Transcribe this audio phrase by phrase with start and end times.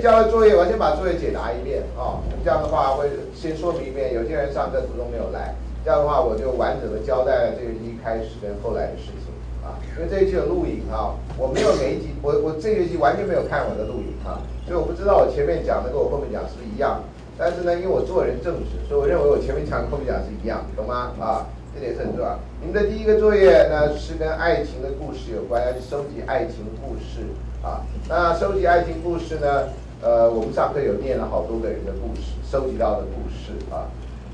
[0.00, 2.18] 交的作业，我先把作业解答一遍啊。
[2.42, 9.28] 这样的话会先说明一遍，有些人上课途中没有来，这样的话我就完整的交代了这个一开始跟后来的事情
[9.62, 9.76] 啊。
[9.96, 17.02] 因为这一期有录影啊，我没有每一集，我我这一期完全没有看我的录影啊，所以我不知道我前面讲的跟我后面讲是不是一样。
[17.36, 21.12] 但是呢，因为我做人正直，所以我认为我前面讲跟后面讲是一样，懂吗？
[21.20, 21.46] 啊。
[21.72, 22.36] 这点是很重要。
[22.60, 27.22] 你们的第一个作业呢是跟爱情的故事有关，要去收集爱情故事
[27.62, 27.86] 啊。
[28.08, 29.68] 那收集爱情故事呢，
[30.02, 33.84] 呃，我们上课有念了好多个人的故事，收集到的故事啊。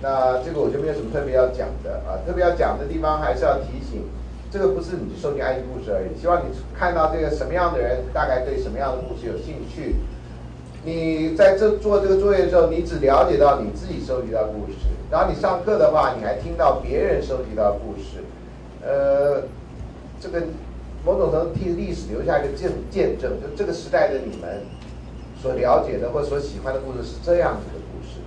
[0.00, 2.22] 那这个我就没有什么特别要讲的啊。
[2.24, 4.04] 特别要讲的地方还是要提醒，
[4.48, 6.20] 这个不是你收集爱情故事而已。
[6.20, 9.96] 希望你看到这个什么样的人，大概对什么样的故事有兴趣。
[10.84, 14.78] 你在这做这个作业的时候，你只了解到你自己收集到故事。
[15.10, 18.22] 然后你上课的话，你还听到别人收集到故事，
[18.86, 19.42] 呃，
[20.20, 20.46] 这个
[21.04, 24.62] 某种程度替历史留下一个见见证，就这个时代的你们
[25.46, 28.18] 所了解的或所喜欢的故事是这样子的故事，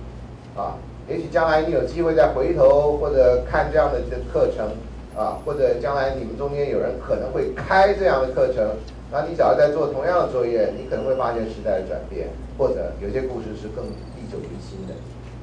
[0.56, 4.70] 啊，也许将来你有机会再回头或者看这样的一个课程，
[5.14, 8.70] 啊，或者将来你们中间有人可能会开这样的课程，
[9.12, 13.84] 那你只要在做同样的作业，你可能会发现时代的转变，或者有些故事是更
[14.16, 14.94] 历久弥新的，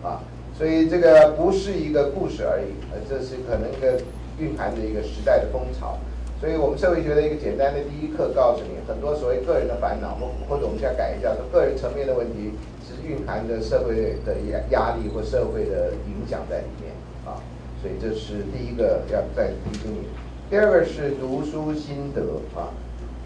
[0.02, 0.24] 啊。
[0.58, 4.02] 所以这个不是一个故事而已，呃，这是可能一个
[4.40, 6.00] 蕴含着一个时代的风潮。
[6.40, 12.54] 所以我们社会学的一个简单的第一课告诉你，很多所谓个人的烦恼，或或者我们现在改一下，说个人层面的问题，
[12.86, 16.94] 是蕴含着社会的压压力或社会的影响在里面
[17.26, 17.42] 啊。
[17.82, 20.08] 所以这是第一个要再提醒你。
[20.50, 22.22] 第二个是读书心得
[22.56, 22.70] 啊，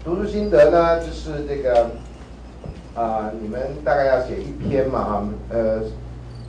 [0.04, 1.90] 读书心得呢，就是这个
[2.94, 5.82] 啊，你们大概要写一篇嘛哈，呃。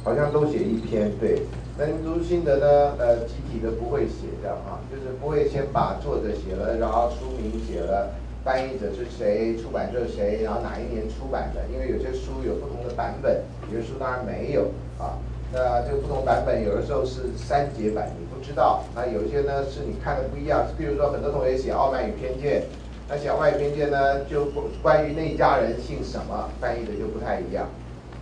[0.06, 1.44] 好像都写一篇，对。
[1.76, 2.94] 那你读心得呢？
[3.00, 8.14] 呃，集体的不会写的啊，就是不会先把作者写了，然后书名写了，
[8.46, 11.62] 翻译者是谁，出版社谁，然后哪一年出版的？
[11.74, 13.42] 因为有些书有不同的版本，
[13.74, 15.18] 有些书当然没有啊。
[15.52, 18.84] 那这个不同版本有的时候是删节版，你不知道。
[18.94, 22.62] 那有一些呢是你看的不一样，比如说很多同学写《傲慢与偏见》，
[23.10, 24.46] 那写《傲慢与偏见》呢，就
[24.84, 27.68] 关于那一家人姓什么，翻译的就不太一样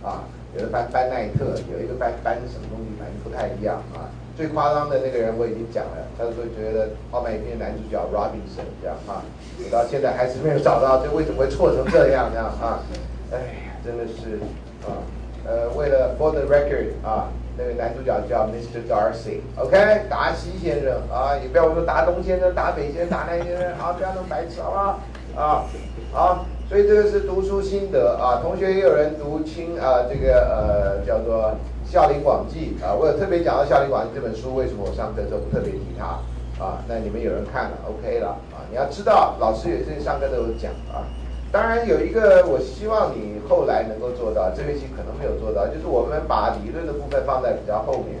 [0.02, 0.24] 啊。
[0.54, 4.12] 有的班班奈特，有一个班班什么东西，反正不太一样啊。
[4.36, 9.20] 最夸张的那个人我已经讲了，他说觉得《傲慢与偏见》男主角 Robinson 这样啊，
[9.58, 12.80] 我到现在还是没有找到，这为什么会错成这样这样啊？
[13.30, 14.40] 哎呀，真的是
[14.88, 15.04] 啊，
[15.44, 18.88] 呃，为了 For the record 啊，那个男主角叫 Mr.
[18.88, 25.00] Darcy，OK，达西先生啊，也不要说达东先生、达北先生、达南先生，啊，不要那么白痴好不好？
[25.36, 25.64] 啊，
[26.12, 26.46] 好。
[26.72, 31.52] 所以这个是读书心得啊，同学也有人读清啊，这个呃叫做
[31.92, 36.16] 《孝陵广记》啊，我有特别讲到《孝陵广记》这本书，为什么我上课的时候不特别提它
[36.64, 36.80] 啊？
[36.88, 38.64] 那你们有人看了，OK 了啊？
[38.70, 41.04] 你要知道，老师有些上课都有讲啊。
[41.52, 48.16] 当然有一个，我希望你后来能够做到，这学期可能没有做到，就是我们把理论的部分放在比较后面。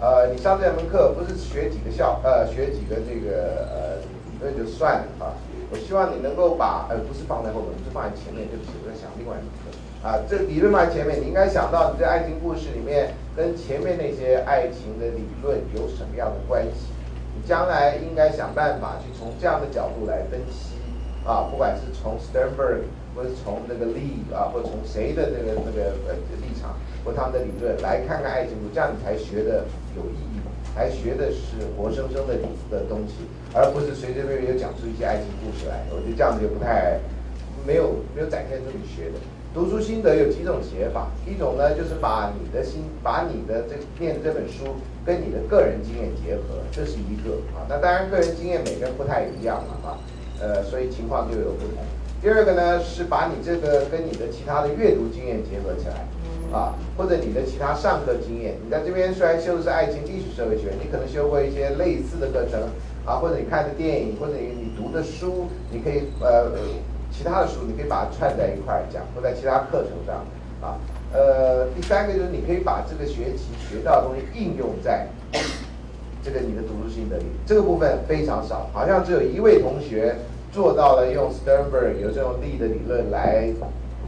[0.00, 4.00] 呃，你上这门课不是学几个校呃学几个这个呃
[4.32, 5.36] 理论就算了啊。
[5.70, 8.48] 我希望你能够把，呃，不是放在后面，是放在前面。
[8.48, 9.70] 对不起，我在想另外一个。
[10.02, 16.90] 啊，这理论放在前面，你应该想到你在爱情故事里面跟前面那些爱情的理论有什么样的关系？
[17.36, 20.76] 你将来应该想办法去从这样的角度来分析。
[21.22, 30.29] 啊，不管是从 Sternberg，或者从那个 Lee 啊，或从谁的那个那个呃立场或他们的理论来看看爱情故事，这样你才学的有意义。
[30.74, 32.34] 还学的是活生生的
[32.70, 35.84] 的东西，而不是随随便便就讲出一些爱情故事来。
[35.90, 36.98] 我觉得这样子就不太
[37.66, 39.18] 没有没有展现出你学的
[39.52, 47.66] 读书心得有几种写法，一种呢就是把你的心把你的这念这本书跟你的个人经验结合，这是一个啊。
[47.68, 49.98] 那当然个人经验每个人不太一样了啊，
[50.40, 51.82] 呃，所以情况就有不同。
[52.22, 56.06] 第二个呢是把你这个跟你的其他的阅读经验结合起来。
[56.52, 62.60] 啊，或者你的其他上课经验，你在这边虽然修的是爱情、历史、社会学，你可能修过一些类似的课程
[63.06, 66.50] 啊，或者你看的电影，或者你你读的书，你可以呃
[67.10, 70.24] 其他的书，你可以把它串在一块讲，或在其他课程上
[70.60, 70.78] 啊。
[71.12, 75.08] 呃，第三个就是你可以把这个学期学到的东西应用在
[76.22, 80.14] 这个你的读书心得里，这个部分非常少，好像只有一位同学
[80.52, 83.48] 做到了用 Sternberg 有这种力的理论来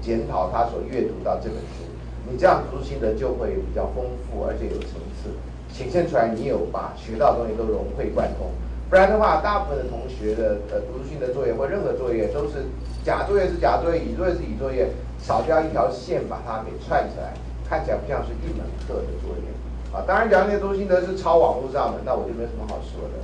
[0.00, 1.81] 检讨他所阅读到这本书。
[2.30, 5.30] 你这样读书心得就会比较丰富，而且有层次，
[5.72, 8.46] 显现出来你有把学到的东西都融会贯通。
[8.88, 12.69] 不然的话，大部分的同学的呃读书心得作业或任何作业都是
[13.02, 17.32] 甲作业是甲作业，乙作业是乙作业，少掉一条线把它给串起来，
[17.69, 19.48] 看起来不像是一门课的作业。
[19.92, 23.16] 啊，当然，假如那些读书心得是抄网络上的，那我就没什么好说的。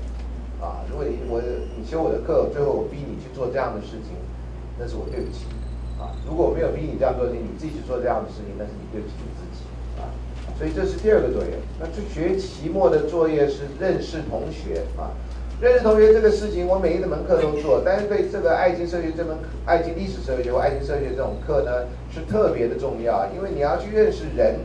[0.65, 1.41] 啊，如果你我
[1.77, 4.17] 你修我的课，最后我逼你去做这样的事情，
[4.79, 5.45] 那是我对不起。
[5.99, 6.15] 啊。
[6.27, 9.67] 如果我没有逼你这样做，你自己去做这样的事情，那是你对不起你自己
[10.01, 10.09] 啊。
[10.57, 11.59] 所以这是第二个作业。
[11.79, 15.11] 那这学期末的作业是认识同学啊。
[15.61, 19.37] 认识同学这个事情，我每一门课都做，但是对这个爱情社学这门
[19.67, 21.83] 爱情历史社学或爱情社学这种课呢，
[22.15, 24.61] 是特别的重要，因为你要去认识人，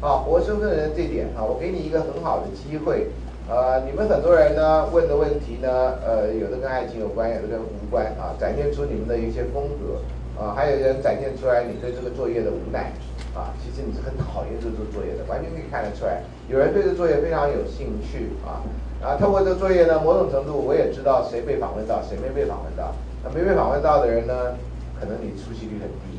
[0.00, 3.06] 啊，活生生的人这点啊，我给你一个很好的机会，
[3.48, 5.68] 呃，你们很多人呢问的问题呢，
[6.04, 10.02] 呃，有的跟爱情有关，有的跟无关啊，展现出你们的一些风格，
[10.38, 12.92] 啊，还有人展现出来你对这个作业的无奈，
[13.34, 18.62] 啊，其实你是很讨厌这做作业的，完全可以看得出来，有人对这作业非常有兴趣啊。
[19.04, 22.94] 啊，透过这个作业呢，某种程度我也知道谁被访问到，谁没被访问到。
[23.22, 24.56] 那没被访问到的人呢，
[24.98, 26.18] 可能你出席率很低。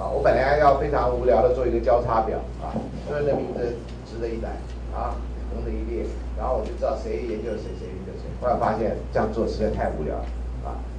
[0.00, 2.72] 啊，我本来要非常无聊的做一个交叉表啊，
[3.04, 3.76] 所有人的名字
[4.06, 4.56] 值得一来
[4.94, 5.14] 啊，
[5.52, 6.06] 横的一列，
[6.38, 8.24] 然后我就知道谁研究谁，谁研究谁。
[8.40, 10.24] 后来发现这样做实在太无聊了，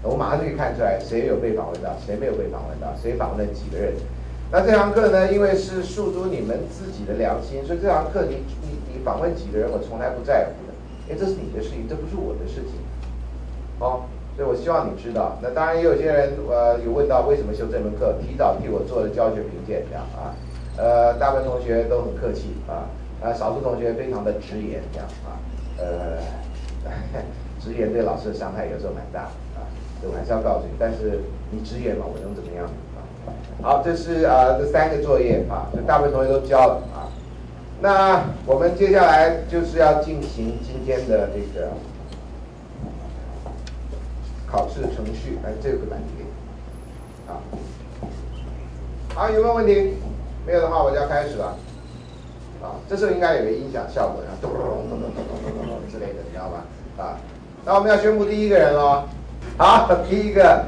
[0.04, 3.94] 我马上就可以看出来谁有被访问到，谁没有被访问到，谁访问了几个人。
[4.52, 10.74] 那这堂课呢，因为是诉诸你们自己的良心，所以这堂课你你你访问几个人，我从来不在乎的。
[11.10, 12.78] 因为这是你的事情，这不是我的事情，
[13.80, 14.06] 哦，
[14.38, 15.38] 所以我希望你知道。
[15.42, 20.38] 那当然也有些人呃有问到为什么修这门课，提早替我做了教学评鉴这样啊，
[20.78, 22.86] 呃，大部分同学都很客气啊，
[23.26, 25.34] 啊，少数同学非常的直言这样啊，
[25.80, 26.22] 呃，
[27.60, 29.49] 直言对老师的伤害有时候蛮大啊，
[30.08, 32.70] 我还是要告诉你，但是你直言嘛，我能怎么样？
[33.62, 37.12] 好，这是啊这三个作业啊，就大部分同学都交了啊。
[37.82, 41.70] 那我们接下来就是要进行今天的这个
[44.48, 46.26] 考试程序，哎，这个难题，
[47.28, 47.42] 好，
[49.14, 49.96] 好，有没有问题？
[50.48, 51.58] 没有的话，我就要开始了。
[52.62, 54.60] 啊，这时候应该有个音响效果，然后咚咚
[54.90, 56.66] 咚咚咚咚咚咚之类的，你知道吧？
[56.98, 57.16] 啊，
[57.66, 58.74] 那我们要宣布第一个人
[59.62, 60.66] 好，第一个。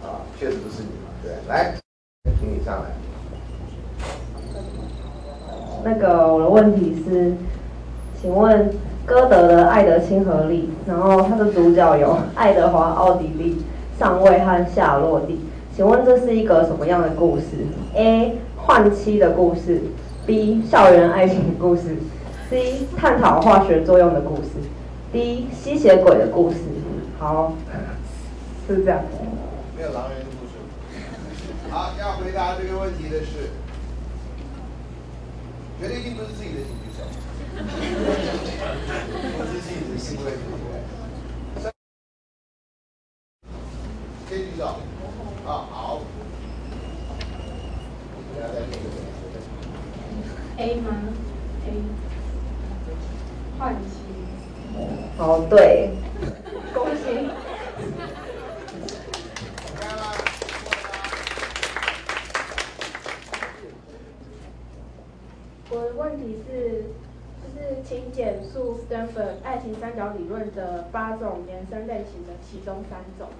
[0.00, 1.74] 啊，确实不是你嘛，对来，
[2.38, 2.90] 请你上来。
[5.82, 7.34] 那个我的问题是，
[8.22, 8.72] 请问
[9.04, 13.60] 歌德的《爱的亲和力》，然后它的主角有爱德华·奥地利、
[13.98, 15.40] 上尉和夏洛蒂，
[15.74, 18.38] 请问这是一个什么样的故事？A.
[18.56, 19.82] 换妻的故事
[20.24, 20.62] ，B.
[20.62, 21.96] 校园爱情故事
[22.54, 22.86] ，C.
[22.96, 24.50] 探讨化学作用的故事
[25.12, 25.48] ，D.
[25.52, 26.58] 吸血鬼的故事。
[27.18, 27.52] 好，
[28.68, 29.02] 是这样。
[29.76, 30.52] 没有狼人的故事。
[31.68, 33.50] 好，要回答这个问题的是，
[35.80, 37.02] 绝对一定不是自己的请举手，
[39.34, 40.54] 不是自己的行为，对不
[41.60, 41.72] 对？
[44.30, 44.64] 先举手，
[45.44, 46.02] 啊，好。
[50.56, 50.90] A 吗
[51.66, 51.68] ？A，
[53.58, 53.90] 换妻。
[55.24, 55.88] 哦，对。
[56.74, 57.30] 恭喜。
[65.70, 66.84] 我的问题是，
[67.40, 73.30] 就是请简述 Stanford 爱情三角理论的八种延伸类型的其中三种。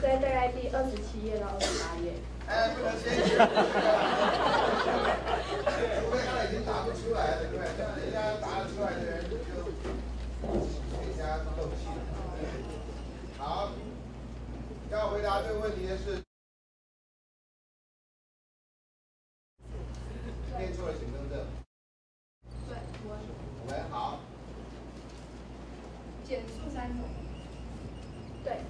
[0.00, 2.14] 在大概第二十七页到二十八页。
[2.48, 3.12] 哎，不能先。
[6.00, 7.62] 除非他已经答不出来了，对不对？
[8.00, 11.84] 人家答得出来的人就人家斗气。
[13.36, 13.68] 好，
[14.90, 16.22] 要回答这个问题的是。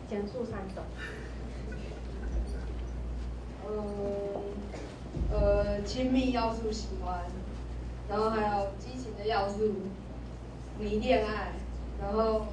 [0.08, 0.82] 减速三种。
[3.64, 3.70] 呃，
[5.30, 7.24] 呃，亲密要素喜欢，
[8.08, 9.74] 然后还有激情的要素，
[10.78, 11.52] 迷恋爱，
[12.00, 12.46] 然后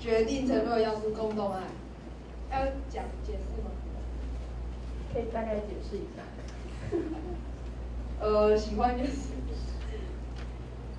[0.00, 1.60] 决定承诺要素共动爱。
[2.94, 3.70] 要讲解释吗？
[5.12, 6.22] 可以大概解释一下。
[8.20, 9.12] 呃，喜欢就是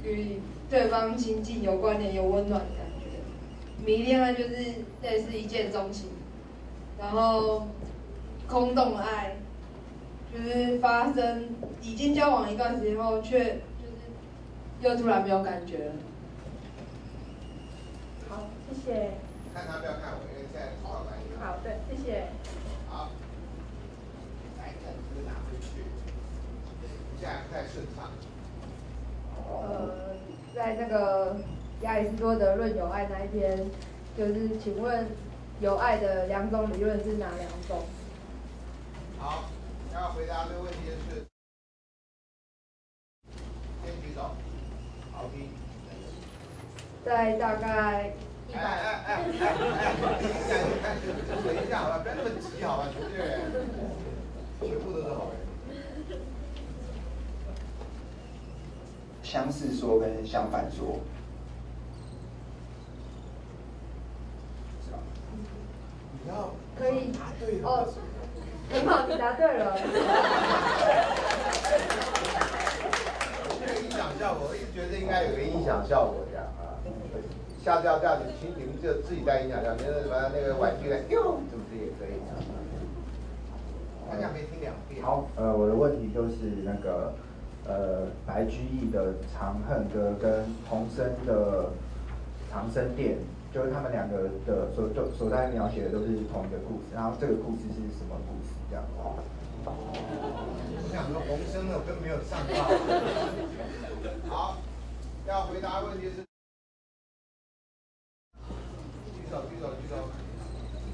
[0.04, 3.06] 与对方亲近、有关联、有温暖的感觉。
[3.86, 4.56] 迷恋爱就是
[5.02, 6.10] 类似一见钟情，
[7.00, 7.68] 然后
[8.48, 9.38] 空洞爱
[10.34, 11.50] 就是发生
[11.82, 14.12] 已经交往一段时间后，却就是
[14.82, 15.94] 又突然没有感觉了。
[18.30, 19.12] 好，谢谢。
[19.54, 20.20] 看他不要看我，
[21.46, 22.26] 好好的，谢谢。
[22.90, 23.12] 好，
[24.58, 25.86] 来，这个拿回去，
[27.22, 28.10] 这样不太顺畅。
[29.48, 30.16] 呃，
[30.56, 31.38] 在那个。
[31.82, 33.70] 亚里士多德论友爱那一篇，
[34.18, 35.06] 就是请问
[35.60, 37.84] 友爱的两种理论是哪两种？
[39.20, 39.44] 好，
[39.94, 41.26] 要回答这个问题的是，
[43.84, 44.32] 先举手，
[45.12, 45.50] 好听。
[47.04, 48.25] 在大概一
[48.58, 48.64] 哎。
[48.64, 48.68] 哎
[49.06, 49.12] 哎哎
[50.84, 50.88] 哎，
[51.46, 53.16] 等一下好吧，不要那么急好吧，同学，
[54.62, 55.36] 全部都是好人。
[59.24, 61.00] 相似说跟相反说，
[66.24, 67.88] 你要可以答对哦，
[68.72, 69.78] 很好，你答对了。
[73.60, 76.46] 这个音响效果，我一直觉得应该有个音响效果这样。
[77.66, 82.38] 下次要这样子，请你们就自己带音响效果，那什么那个玩具来，哟，是不是也可以啊？
[84.08, 85.02] 大家可以听两遍。
[85.04, 87.16] 好，呃，我的问题就是那个，
[87.66, 91.64] 呃，白居易的《长恨歌》跟洪升的
[92.54, 93.18] 《长生殿》，
[93.52, 98.54] 就是他们两个的所就所在描写的都是同一个故事，然后这个故事是什么故事？
[98.70, 98.86] 这样。
[99.66, 99.74] 我
[100.94, 102.54] 想说红生的，我根本没有上到。
[104.30, 104.58] 好，
[105.28, 106.22] 要回答问题是，
[109.10, 109.96] 举手举手举手。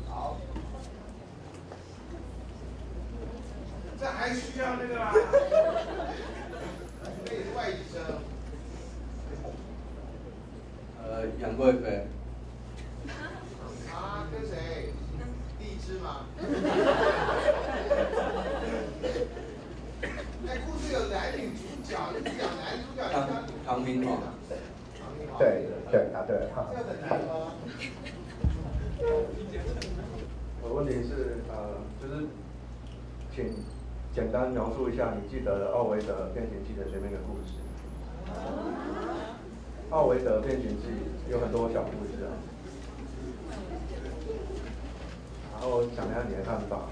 [0.07, 0.37] 好，
[4.01, 5.13] 这还需要那个啊？
[7.23, 8.01] 那也是外籍生。
[11.03, 12.07] 呃，杨贵妃。
[13.93, 14.91] 啊，跟谁？
[15.59, 16.25] 荔枝吗？
[20.47, 24.17] 哎，故事有男女主角，你讲男主角，你唐讲唐明皇。
[24.99, 26.49] 唐明皇对对答对了。
[26.71, 27.53] 这很难吗？
[30.63, 32.25] 我的问题是，呃，就是，
[33.35, 33.53] 请
[34.13, 37.53] 简单描述一下你记得的奥维德《变形记》的前面的故事。
[39.89, 40.87] 奥维德《变形记》
[41.31, 42.35] 有很多小故事啊，
[45.53, 46.89] 然后讲一下你的看法。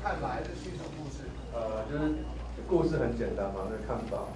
[0.00, 1.24] 看法还是叙述故事？
[1.52, 2.14] 呃，就是
[2.68, 4.28] 故事很简单嘛，那个看法。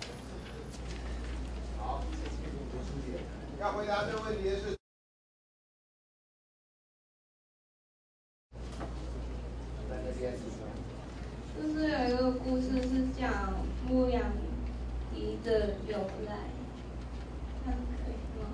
[1.79, 2.03] 好。
[3.61, 4.77] 要回答这个问题的是，
[9.89, 10.35] 在那边。
[11.53, 13.55] 就是有一个故事是讲
[13.89, 14.21] 牧羊
[15.15, 15.97] 笛的由
[16.29, 16.37] 来，
[17.65, 18.53] 这样可以吗？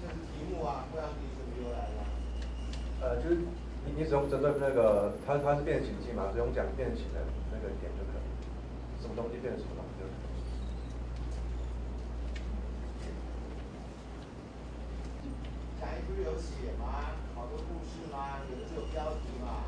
[0.00, 1.98] 这是题目啊，牧羊笛怎么由来的？
[3.02, 3.34] 呃，就是
[3.84, 7.18] 你你只用针对那个它它是变形记嘛，只用讲变形的
[7.50, 10.30] 那个点就可以，什么东西变什么东西就可以。
[15.80, 17.10] 讲一句有写吗？
[17.34, 18.38] 好多故事吗？
[18.48, 19.66] 有的是有标题嘛，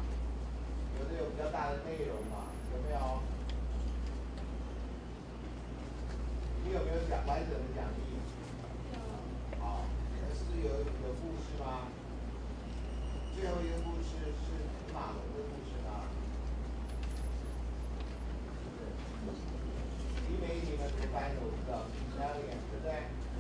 [1.13, 3.21] 有的有比较大的内容嘛，有没有？
[6.65, 8.17] 你有没有讲完整的讲义？
[9.61, 9.85] 好，
[10.21, 11.89] 那是有有故事吗？
[13.35, 14.49] 最后一个故事是
[14.95, 16.09] 马龙的故事吗？
[20.29, 21.85] 李美你们怎么翻译我不知道，
[22.19, 22.93] 两点对不对？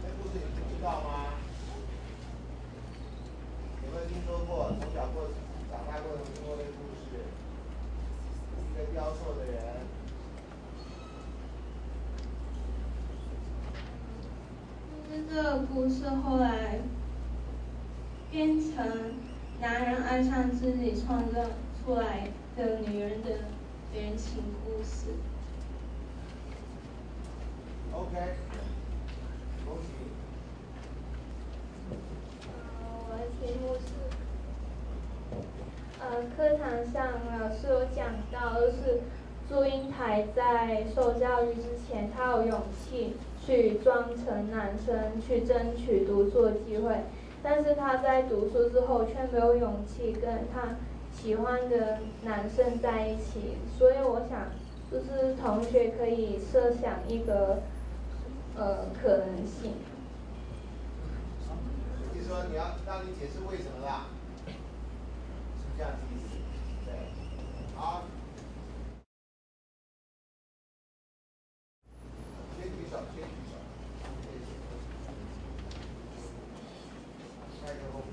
[0.03, 1.41] 那故事你不知道吗？
[3.85, 4.69] 有没有听说过？
[4.79, 5.29] 从小过
[5.71, 7.02] 长大过程听过那个故事？
[8.83, 9.55] 一个雕塑的人，
[15.09, 16.81] 就是这个故事后来
[18.31, 19.15] 变成
[19.61, 21.41] 男人爱上自己创造
[21.85, 23.31] 出来的女人的
[23.95, 25.15] 原情故事。
[27.93, 28.35] OK，
[29.65, 29.87] 恭喜。
[33.09, 33.92] 我的题目是，
[36.37, 39.01] 课堂上老师有讲到，就是
[39.49, 47.05] 祝英台在受教育之前，她有勇气去装成男生去争取读书的机会，
[47.43, 50.77] 但是她在读书之后却没有勇气跟她
[51.13, 54.51] 喜欢的男生在一起，所以我想，
[54.91, 57.63] 就是同学可以设想一个，
[58.57, 59.73] 呃，可能性。
[62.15, 64.07] 你说你要让你解释为什么啦？
[65.83, 66.27] 是这样子意思？
[66.87, 66.95] 对，
[67.75, 68.05] 好。
[72.57, 73.53] 先举手，先举手。
[77.61, 78.07] 下一个问题。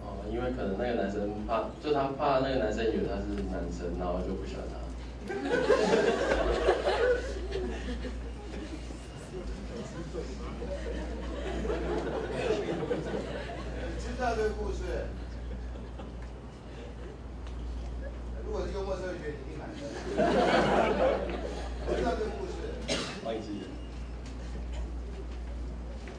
[0.00, 4.80] 哦，因为可能那个男生怕，就他怕那个男生以为他是男生，然后就不喜欢他。
[13.98, 15.06] 知道这个故事？
[18.52, 19.80] 如果是幽默社会学，你一定满分。
[21.96, 22.52] 知道这个故事？
[23.24, 23.66] 忘记了。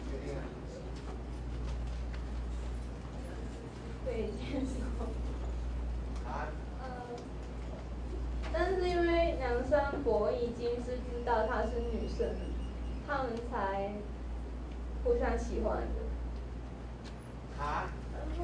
[0.10, 0.42] 决定了。
[4.04, 4.32] 对。
[6.26, 6.50] 啊？
[6.82, 6.84] 呃，
[8.52, 12.36] 但是因为梁山伯已经是知道她是女生，
[13.08, 13.94] 他们才
[15.04, 16.02] 互相喜欢的。
[17.64, 17.94] 啊？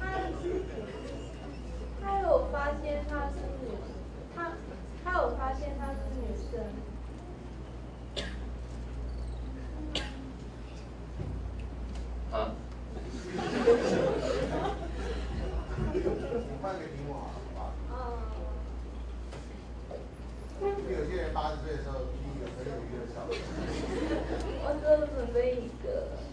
[0.00, 0.02] 他
[2.02, 3.68] 他有发现他是女，
[4.34, 4.52] 他
[5.04, 6.50] 他有发现他是女生。
[12.32, 12.34] 啊？
[15.92, 15.96] 你
[16.60, 17.60] 换个题目好了，好不好？
[17.90, 18.02] 哦。
[20.62, 23.28] 有些人八十岁的时候，第一个很有约的小孩。
[24.66, 25.84] 我只有准备一个。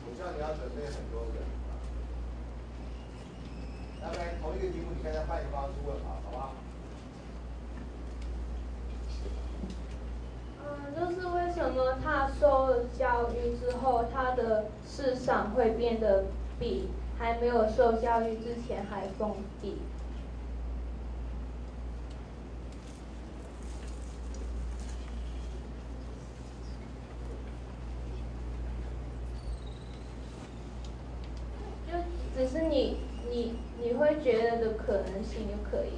[0.05, 1.35] 我知道你要准备很多个。
[4.01, 6.53] 要不然同一个题目，你刚才换一个方式问好，好不好？
[10.63, 10.65] 嗯，
[10.95, 14.65] 就是为什么他受了教育之后，他的
[15.21, 16.25] 市场会变得
[16.59, 16.87] 比
[17.19, 19.75] 还没有受教育之前还封闭？
[31.85, 31.93] 就
[32.35, 32.97] 只是你
[33.29, 35.91] 你你会觉得的可能性就可以。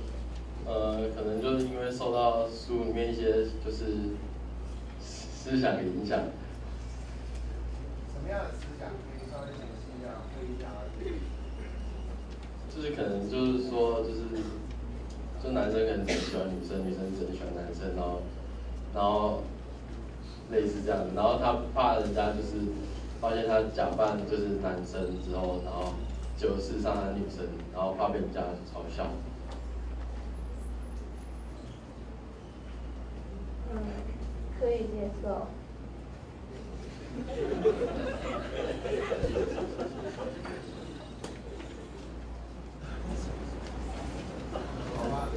[0.65, 3.85] 呃，可能就是因为受到书里面一些就是
[4.99, 6.19] 思想的影响。
[8.13, 8.89] 什么样的思想？
[8.89, 11.19] 可以稍微解释一下，会一下而已。
[12.73, 14.23] 就是可能就是说，就是
[15.43, 18.21] 就男生可能只喜欢女生，女生只喜欢男生，然后
[18.95, 19.43] 然后
[20.49, 22.63] 类似这样子，然后他怕人家就是
[23.19, 25.93] 发现他假扮就是男生之后，然后
[26.37, 29.07] 就是上他女生，然后怕被人家嘲笑。
[33.71, 33.79] 嗯，
[34.59, 35.47] 可以接受。
[44.95, 45.27] 好吧，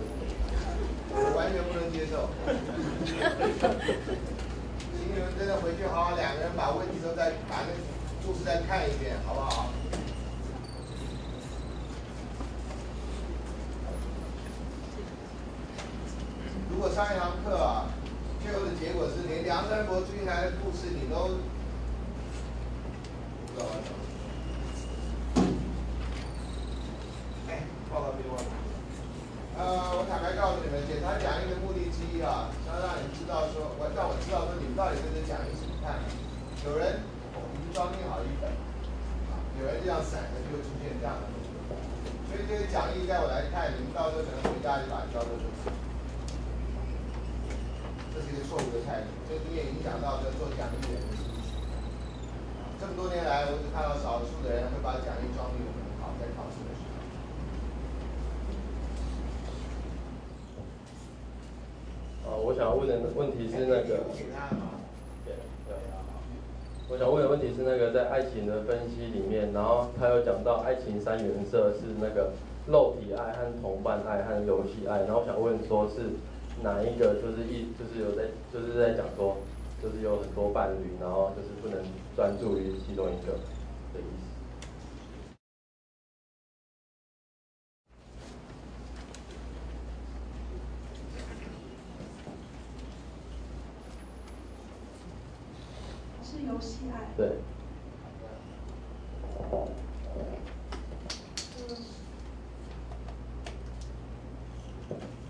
[1.12, 2.28] 我完全不能接受。
[4.96, 7.72] 请你们真的回去好好两个人把问题都再把那
[8.26, 9.66] 故事再看一遍，好不好？
[16.68, 17.86] 如果上一堂课啊，
[18.42, 21.38] 最后的结果是连梁山伯祝英台的故事你都
[23.46, 23.94] 不知道完成。
[27.46, 28.34] 哎，报告给我。
[29.56, 36.02] 呃，我坦白告诉你们，检查讲义的目的之一啊，是要让你知道说，我让我知道说你们到底对这讲义怎么看。
[36.66, 36.98] 有人
[37.54, 38.52] 已经装订好一本，
[39.32, 41.72] 啊，有人这样散的就会出现这样的动作。
[42.28, 45.40] 所以这个讲义在我来看，你们到时候可能回家就把它交给我。
[48.12, 51.52] 这是一个错误的态度，这你也影响到这做讲义的人的心情。
[52.80, 56.96] 这么多年来，我只看到少数的人会把讲义装订的很好，在考试的时候。
[62.26, 63.98] 呃，我想问的问题是那个，
[66.88, 72.30] 我想问的问题是那个在爱情的分析里面，然后他有讲到爱情三原色是那个
[72.68, 76.14] 肉体爱和同伴爱和游戏爱，然后我想问说是
[76.62, 79.38] 哪一个就是一就是有在就是在讲说
[79.82, 83.32] 就是有很多伴侣，然后就是不能专注于其中一个
[83.92, 84.26] 的意思。
[96.22, 96.60] 是游
[97.16, 97.30] 对。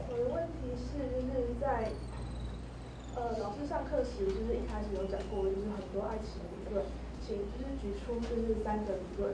[0.08, 1.92] 我的问题是，就是在
[3.14, 6.84] 呃老师上课时，就是一开始有讲过，就是很多爱情理论，
[7.24, 9.32] 请就是举出就是三个理论，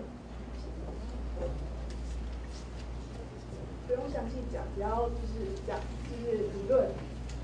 [3.86, 6.90] 不用详细讲，只要就是讲就是理论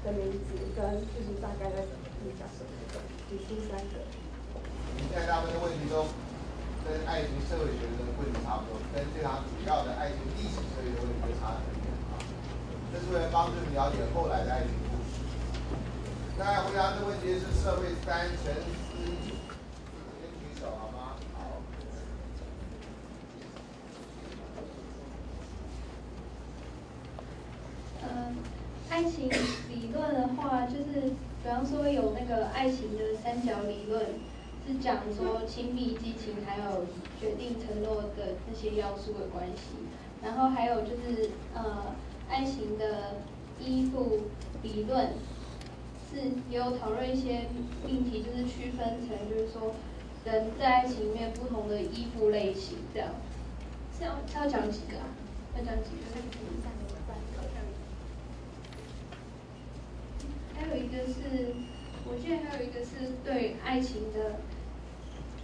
[0.05, 4.28] 的名字跟就是大概在怎么讲什么，举出三个。
[4.97, 6.09] 你在大部分的问题中
[6.87, 12.17] 跟爱情社会学的问题差不多，跟这堂主要的爱情历史社会的问题就差得很远啊。
[12.93, 15.21] 这是为了帮助你了解后来的爱情故事。
[16.39, 19.37] 那回答这个问题是社会三陈思义，
[20.17, 21.19] 先举手好吗？
[21.35, 21.61] 好。
[28.03, 28.37] 嗯，
[28.89, 29.29] 爱情
[29.69, 31.11] 理论的话，就是
[31.43, 34.01] 比方说有那个爱情的三角理论，
[34.69, 36.85] 是讲说亲密、激情还有
[37.19, 39.79] 决定承诺的这些要素的关系。
[40.23, 41.95] 然后还有就是呃，
[42.29, 43.23] 爱情的
[43.59, 44.25] 依附
[44.63, 45.15] 理论，
[46.11, 47.47] 是也有讨论一些
[47.87, 49.75] 命题，就是区分成就是说
[50.27, 53.09] 人在爱情里面不同的依附类型这样。
[53.97, 55.07] 是要是要讲几个啊？
[55.57, 56.19] 要讲几个？
[60.61, 61.55] 还有一个是，
[62.05, 64.41] 我记得还有一个是对爱情的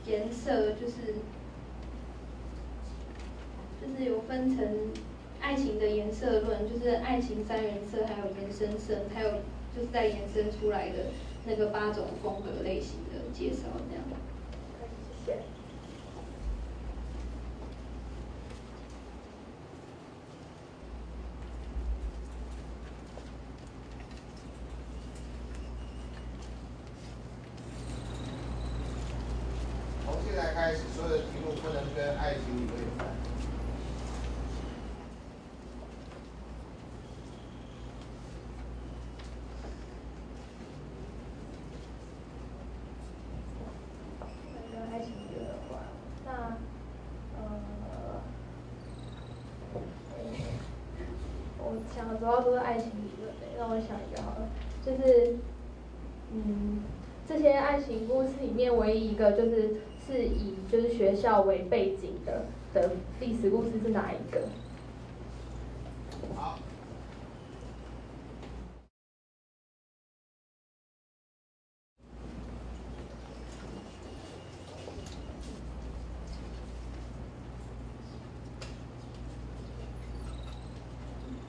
[0.07, 1.15] 颜色，就是
[3.81, 4.93] 就是有分成
[5.41, 9.31] 爱情的颜色论，就是爱情三原色，还有延伸色，还有
[9.75, 11.07] 就是在延伸出来的
[11.47, 14.05] 那个八种风格类型的介绍，这样。
[15.27, 15.39] 谢谢。
[30.05, 33.07] 从现在开始，所有的题目不能跟爱情理论有关。
[44.71, 45.83] 跟爱情理论有关。
[46.27, 46.31] 那，
[47.39, 47.39] 呃，
[51.59, 51.64] 我
[51.95, 54.49] 想的主要都是爱情理论的，让我想一个好了，
[54.85, 55.37] 就是，
[56.33, 56.83] 嗯，
[57.27, 64.49] 这些爱情故事里面唯一一个就是是以就是学校为背景的的历史故事是哪一个？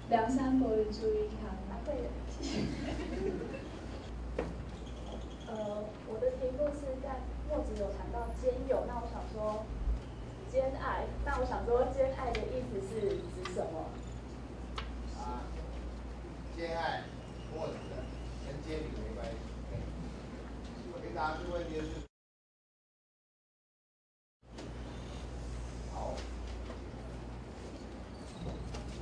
[0.08, 1.56] 梁山伯与祝英台。
[1.86, 2.10] 会的。
[5.48, 9.64] 呃，我的题目是在墨子有谈到兼有，那我想说
[10.52, 13.86] 兼爱，那我想说兼爱的意思是指什么？
[15.20, 15.46] 啊，
[16.58, 17.04] 兼爱，
[17.54, 17.96] 墨子的，
[18.48, 19.38] 跟煎饼没关系。
[20.92, 21.90] 我可以答这个问题的是。
[25.94, 26.16] 好，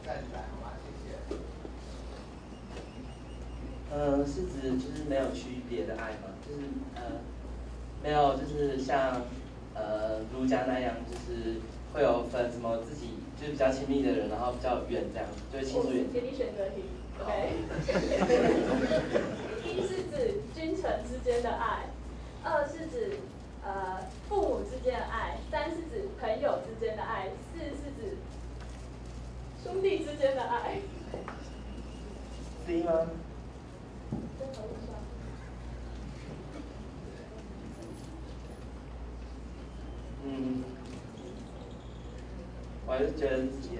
[0.05, 0.73] 站起来好吗？
[0.83, 1.15] 谢谢。
[3.95, 6.34] 呃，是指就是没有区别的爱吗？
[6.43, 6.62] 就是
[6.96, 7.22] 呃，
[8.02, 9.22] 没有就是像
[9.76, 11.62] 呃儒家那样，就是
[11.93, 16.13] 会有分什么自己就是比较亲密的人，然后比较远这样，就是亲疏远近。
[16.13, 16.86] 给你选择题
[17.22, 17.54] ，OK。
[19.69, 21.86] 一是指君臣之间的爱，
[22.43, 23.19] 二是指
[23.63, 28.17] 呃父母之间的爱，三是指朋友之间的爱，四是指
[29.63, 30.82] 兄弟之间的爱。
[32.65, 32.91] C 吗？
[34.39, 34.93] 真的无双。
[40.26, 40.63] 嗯，
[42.86, 43.80] 我还是觉得自己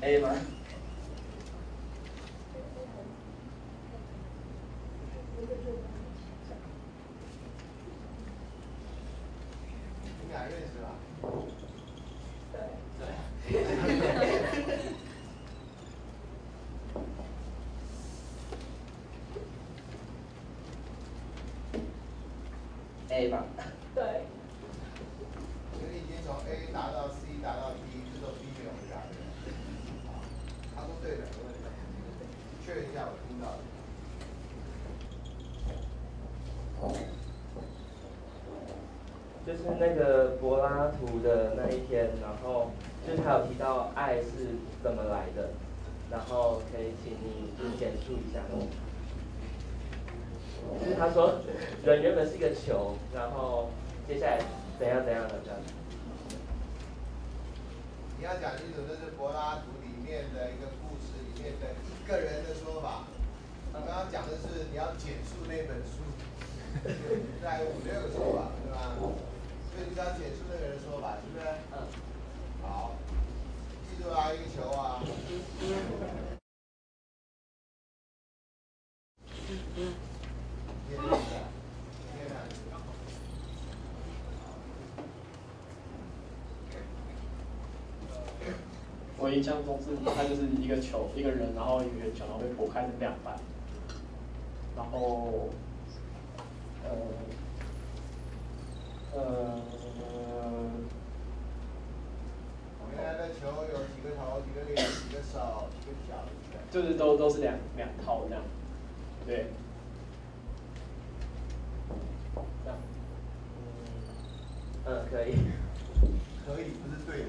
[0.00, 0.34] A 吗？
[10.48, 10.88] 认识吧？
[12.52, 12.58] 对。
[23.10, 23.44] A 吧。
[23.94, 24.02] 对。
[25.78, 27.78] 因为你已经从 A 答到 C 答到 D，
[28.12, 29.52] 这时候 B 没有回答对不对？
[30.06, 30.20] 好，
[30.74, 31.60] 他说对的，没问题。
[32.64, 33.58] 确认一下我听到的。
[39.64, 42.70] 就是那个柏拉图的那一天，然后
[43.06, 45.48] 就是他有提到爱是怎么来的，
[46.10, 48.40] 然后可以请你就简述一下。
[50.78, 51.40] 就是他说
[51.82, 53.70] 人原本是一个球，然后
[54.06, 54.38] 接下来
[54.78, 55.58] 怎样怎样的这样。
[58.18, 63.04] 你要讲清楚，这是柏拉图里面的一个故事里面的一个人的说法。
[63.72, 66.04] 刚刚讲的是你要简述那本书，
[67.42, 68.92] 在五六个说法，对吧？
[69.74, 71.44] 所以你只要简述那个人说法，是不是？
[71.72, 71.76] 嗯。
[72.62, 72.92] 好，
[73.90, 75.02] 记住啊，一个球啊。
[89.16, 93.38] 我印象中是它就是一个球，一个人，然后一个圆球，然后被剖开成两半，
[94.74, 95.50] 然后，
[96.82, 96.90] 呃，
[99.12, 99.20] 呃，
[102.90, 106.24] 原来的球有几个头、几个脸、几个手、几个脚，
[106.72, 106.82] 对对？
[106.82, 108.42] 就是都都是两两套这样，
[109.26, 109.46] 对，
[112.64, 112.78] 这样，
[114.86, 115.36] 嗯，可以。
[116.46, 117.26] 可以，不是对的。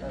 [0.00, 0.08] 嗯。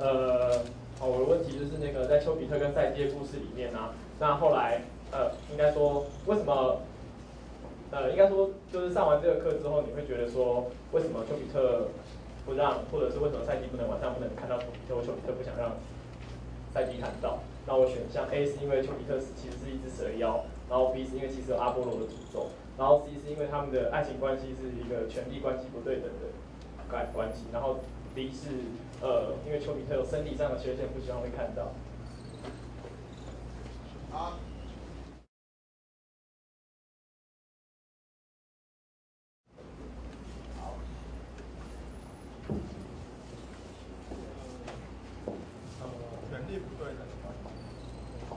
[0.00, 0.64] 呃，
[0.98, 4.80] 好，我的问题就是那个在丘比特跟赛姬的故事里面呢、那后来
[5.12, 6.80] 呃，应该说为什么？
[7.92, 11.88] 呃，应该说就是上完这个课之后，你会觉得说，为什么丘比特
[12.46, 15.76] 不让，或者是为什么赛季不能晚上不能看到丘比特，丘比特不想让
[16.72, 17.40] 赛季看到。
[17.66, 22.46] 那我选项 A 是因为丘比特其实是一只蛇妖，然后 B 是因为其实有阿波罗的诅咒，
[22.78, 26.32] 然后 C 是因为他们的爱情关系是一个权力关系不对等的
[26.88, 27.80] 关关系，然后
[28.14, 28.48] D 是
[29.00, 31.72] 呃因为丘比特有身体上的缺陷，不希望被看到。
[34.10, 34.32] 好。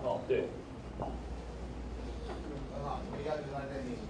[0.06, 0.44] 哦，对。
[1.00, 1.08] 很
[2.84, 4.06] 好，你要求他再念一遍。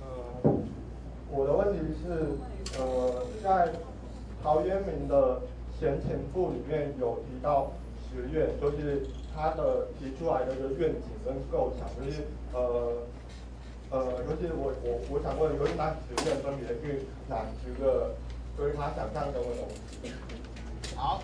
[0.00, 0.06] 呃，
[1.30, 2.32] 我的问题是，
[2.80, 3.72] 呃，在
[4.42, 5.42] 陶渊明的
[5.78, 7.72] 《闲情赋》里面有提到
[8.10, 12.22] 十愿，就是他的提出来的一个愿景跟构想，就是
[12.54, 18.14] 呃呃，就是我我我想问，就是那十愿分别去哪十个？
[18.58, 19.66] 就是他想象中的东
[20.02, 20.12] 西。
[20.94, 21.22] 好。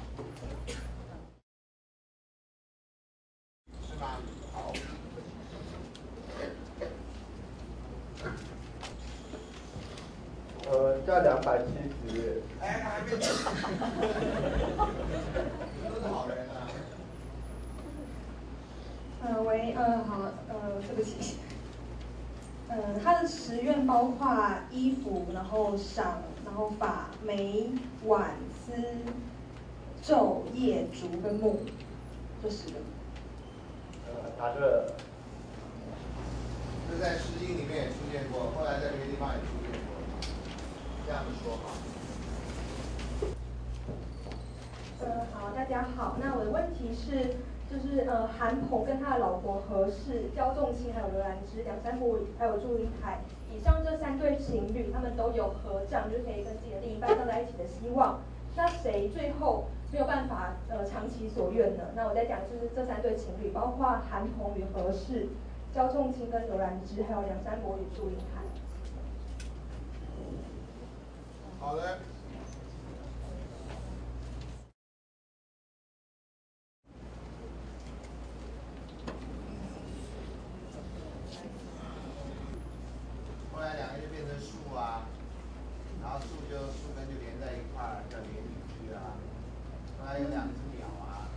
[3.86, 4.16] 是吧？
[4.54, 4.72] 好。
[10.70, 11.64] 呃，在两百七
[12.08, 12.40] 十页。
[12.60, 13.10] 哎，还没。
[15.90, 16.52] 都是好人啊。
[19.26, 21.36] 呃，喂，呃，好，呃，对不起。
[22.74, 24.26] 呃，他的十愿包括
[24.68, 27.70] 衣服，然后赏，然后法、眉、
[28.04, 28.72] 碗、丝、
[30.02, 31.60] 昼、夜、烛跟木，
[32.42, 32.80] 这十个。
[34.08, 34.92] 呃，答对了。
[36.90, 39.94] 这在《诗经》里面也出现过，后来在别的地方也出现过，
[41.06, 41.70] 这样的说法。
[45.00, 47.36] 呃，好，大家好，那我的问题是。
[47.74, 53.18] 就是呃，韩鹏跟他的老婆何氏、焦仲卿还有刘兰芝、梁山伯还有祝英台，
[53.52, 58.20] 以上这三对情侣，他们都有合葬，就是可以跟自己的另一半葬在一起的希望。
[58.54, 61.82] 那谁最后没有办法呃偿其所愿呢？
[61.96, 65.26] 那我在讲就是这三对情侣，包括韩鹏与何氏、
[65.74, 68.44] 焦仲卿跟刘兰芝，还有梁山伯与祝英台。
[71.58, 71.98] 好的。
[83.54, 85.06] 后来两个就变成树啊，
[86.02, 89.14] 然后树就树根就连在一块儿，叫连理枝啊。
[89.98, 91.30] 后来有两只鸟啊。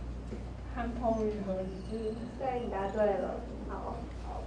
[0.74, 2.12] 韩鹏与何氏。
[2.38, 3.36] 对，你答对了。
[3.68, 3.94] 好。
[4.26, 4.42] 好。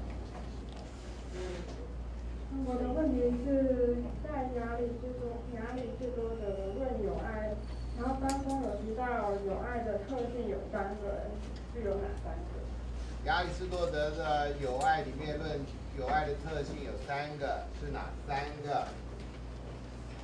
[2.68, 7.54] 我的问题是在哪里最多哪里最多的论友爱，
[7.96, 9.06] 然后当中有提到
[9.46, 11.30] 友爱的特性有三个，
[11.76, 13.26] 是有哪三个？
[13.26, 15.64] 亚里士多德的友爱里面论
[16.00, 18.88] 友爱的特性有三个，是哪三个？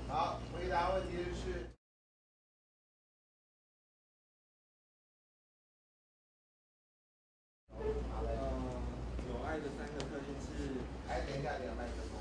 [0.07, 1.67] 好，回答问题是。
[8.11, 8.33] 好的。
[9.29, 10.47] 有爱的三个特性是。
[11.07, 12.17] 哎，等一下，等麦克风。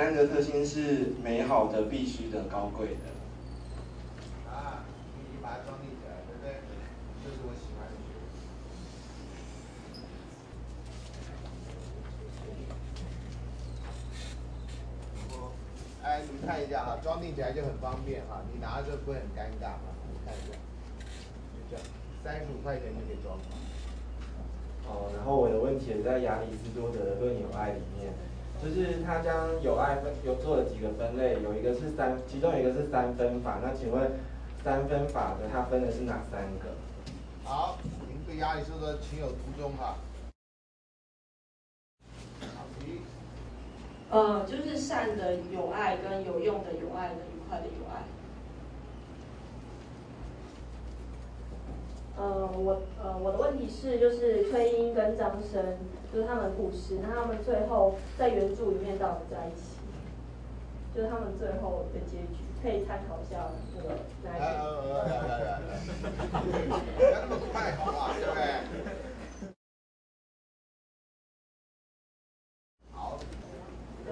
[0.00, 3.04] 三个特性是美好的、必须的、高贵的。
[4.50, 4.80] 啊，
[5.12, 6.56] 你把它装订起来，对不对？
[7.22, 7.92] 这是我喜欢的
[16.02, 20.56] 哎，你们看一下哈，装订起来就很方便哈，你拿着不会很尴尬哈，你看一下，
[21.52, 21.84] 就这样，
[22.24, 23.52] 三十五块钱就可以装好。
[24.88, 28.14] 哦，然后我的问题也在亚里士多德的《论友爱》里面，
[28.62, 34.12] 就是他将友爱分有做了几个分类，有一个是三，其中一个是三分法，那请问
[34.62, 36.68] 三分法的它分的是哪三个？
[37.42, 39.96] 好，您对亚里士多德情有独钟哈。
[42.40, 43.00] 好题。
[44.10, 48.02] 呃，就是善的友爱跟有用的友爱的愉快的友爱。
[52.20, 55.78] 呃，我呃我的问题是，就是崔英跟张生，
[56.12, 59.80] 就是他们的故事，那他们最后在原著里面到底在一起？
[60.94, 64.44] 就是他们最后的结局，可以参考一下那个哪一集？
[66.98, 68.12] 不要那么快，好不好？
[68.12, 68.44] 对不对？
[72.92, 73.18] 好。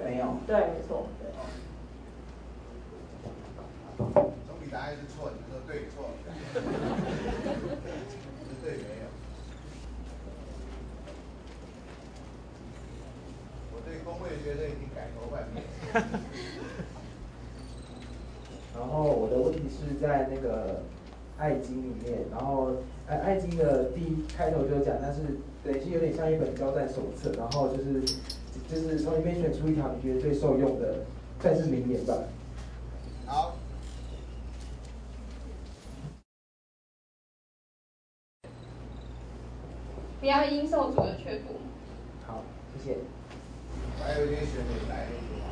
[0.03, 0.25] 没有。
[0.47, 1.29] 对，没错，对。
[4.47, 6.09] 总比答案是错，你说对错？
[6.55, 6.61] 是
[8.62, 9.07] 对没有？
[13.73, 15.64] 我对工会的学生已经改头换面。
[18.75, 20.75] 然后我的问题是在那个
[21.38, 22.71] 《爱经》里面，然后
[23.09, 25.23] 《爱爱经》的第一开头就讲，但是
[25.64, 28.03] 等于有点像一本交战手册，然后就是
[28.69, 31.07] 就是从里面选出一条你觉得最受用的，
[31.41, 32.14] 算是名言吧。
[33.27, 33.57] 好。
[40.21, 41.55] 不要因受主而却步。
[42.27, 42.43] 好，
[42.77, 42.99] 谢谢。
[44.01, 45.45] 还有一点选美来那句话。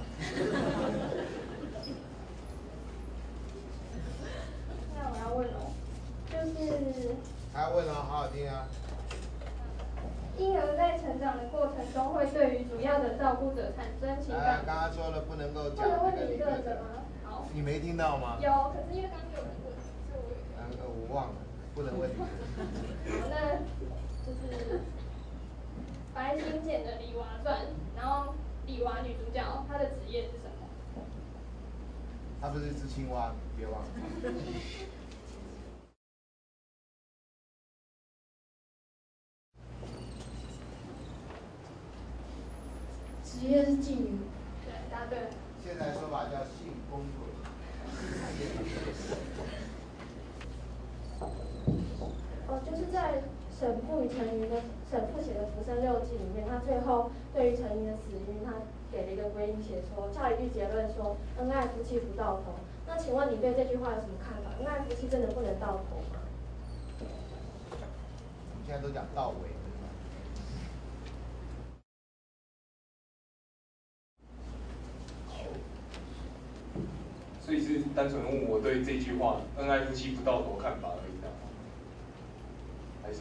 [4.95, 5.55] 那我要问了，
[6.31, 7.15] 就是
[7.53, 8.67] 还要问了，好好听啊。
[10.39, 14.63] 婴儿在成长的过程中，会对于主要的照顾者产生情感。
[14.67, 16.87] 刚刚说了不能够不讲能问你这个理论这个吗？
[17.25, 17.47] 好。
[17.55, 18.37] 你没听到吗？
[18.41, 20.37] 有，可是因为刚刚有人问，所以我有。
[20.61, 20.63] 呃，
[21.09, 21.35] 我忘了，
[21.75, 22.15] 不能问你。
[22.21, 22.27] 好，
[23.33, 23.65] 那
[24.27, 24.81] 就是
[26.16, 27.61] 白先简的《李娃传》，
[27.94, 28.33] 然后
[28.64, 30.66] 李娃女主角她的职业是什么？
[32.40, 33.88] 她不是一只青蛙，别忘了。
[43.22, 44.20] 职业是妓女。
[44.64, 45.29] 对，答对了。
[45.62, 47.35] 现在说法叫性工作者。
[52.48, 53.22] 哦，就是在
[53.59, 58.53] 沈复与陈云的沈复写的《浮生六记》里面，他最后对于陈云的死因，他
[58.92, 62.53] 给了一个归因，写说下一句结论说恩爱夫妻不到头。
[62.87, 64.51] 那请问你对这句话有什么看法？
[64.59, 66.21] 恩爱夫妻真的不能到头吗？
[67.01, 69.49] 我们现在都讲到尾。
[77.40, 81.49] 所以是单纯问我对这句话“恩爱夫妻不到头”看法而已，这样吗？
[83.03, 83.21] 还是？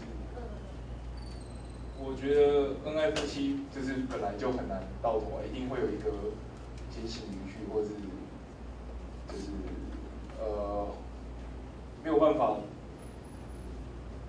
[1.97, 6.11] 我觉得恩爱夫妻就是本来就很难到头，一定会有一个
[6.89, 7.89] 渐行离去，或是
[9.27, 9.51] 就是
[10.39, 10.87] 呃
[12.03, 12.57] 没有办法，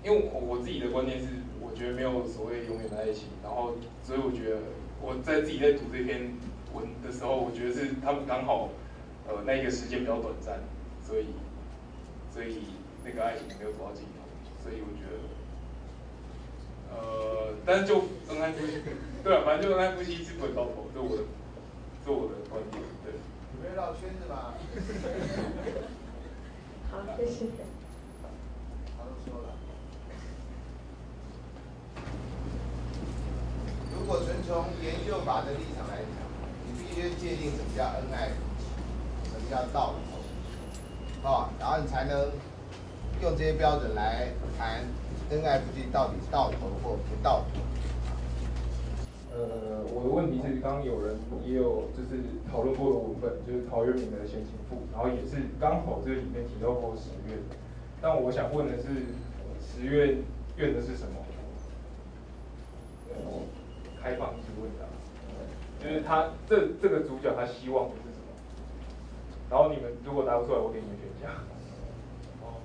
[0.03, 1.27] 因为我我自己的观念是，
[1.61, 4.57] 我觉得没有所谓永远的爱情，然后所以我觉得
[5.01, 6.33] 我在自己在读这篇
[6.73, 8.69] 文的时候，我觉得是他们刚好。
[9.29, 10.57] 呃，那个时间比较短暂，
[11.03, 11.25] 所以，
[12.31, 12.63] 所以
[13.03, 14.23] 那个爱情没有走到尽头，
[14.63, 15.19] 所以我觉得，
[16.91, 17.95] 呃，但是就
[18.29, 18.81] 恩爱夫妻，
[19.23, 21.23] 对啊，反正就恩爱夫妻是不能到头，这我的，
[22.05, 23.13] 这我的观点，对。
[23.53, 24.53] 你没有绕圈子吧？
[26.91, 27.45] 好，谢谢。
[28.95, 29.49] 他都说了，
[33.93, 36.07] 如果纯从研究法的立场来讲，
[36.65, 38.31] 你必须界定什么叫恩爱。
[39.49, 39.95] 要到
[41.23, 42.29] 头，啊，然后你才能
[43.21, 44.27] 用这些标准来
[44.57, 44.83] 谈
[45.31, 47.61] 恩爱夫妻到底到头或不到头。
[49.33, 57.37] 呃，我的问题是，刚刚有人也有就是讨论过的文本，就是陶渊明的《闲情赋》，然后也是刚好这里面提到过十月，
[58.01, 58.83] 但我想问的是，
[59.61, 60.17] 十月
[60.57, 61.13] 愿的是什么？
[64.01, 64.85] 开放式问答，
[65.83, 68.25] 就是他这这个主角他希望的是什么。
[69.49, 71.31] 然后你们如果答不出来，我给你们选项。
[72.41, 72.61] 哦。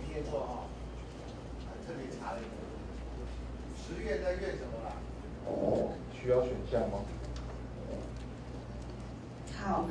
[0.00, 0.64] 没念错哈，
[1.86, 2.48] 特别查了一个，
[3.76, 4.94] 十月在月什么啦？
[5.44, 6.98] 哦，需要选项吗？
[9.58, 9.82] 好。
[9.82, 9.88] 好。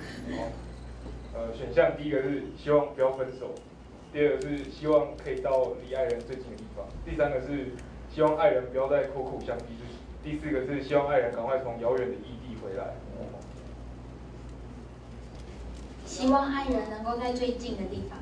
[1.34, 3.54] 呃，选项第一个是希望不要分手，
[4.14, 7.74] 第二个是希望可以到离爱人最近的地方，第三个是
[8.14, 9.64] 希望爱人不要再苦苦相逼。
[10.24, 12.96] 第四个是希望爱人赶快从遥远的异地回来。
[16.06, 18.18] 希望爱人能够在最近的地方。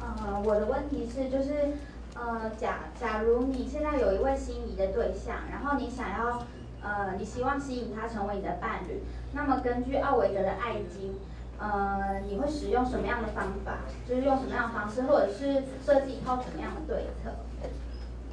[0.00, 1.72] 呃，我的问题是，就是
[2.14, 6.44] 呃，假假如你现在有一位心仪的对象，然后你想要
[6.82, 11.12] 呃，你希望吸引他成为你的伴侣，那么根据奥维德的《爱经》。
[11.58, 13.78] 呃，你会使用什么样的方法？
[14.08, 17.30] 就是用什么样的方式，或者是设计一套什么样的对策，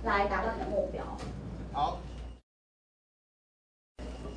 [0.03, 1.03] 来达到你的目标？
[1.71, 1.99] 好。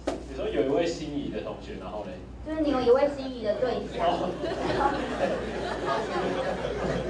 [0.04, 2.18] 你说有一位心仪的同学，然后嘞？
[2.46, 4.06] 就是你有一位心仪的对象。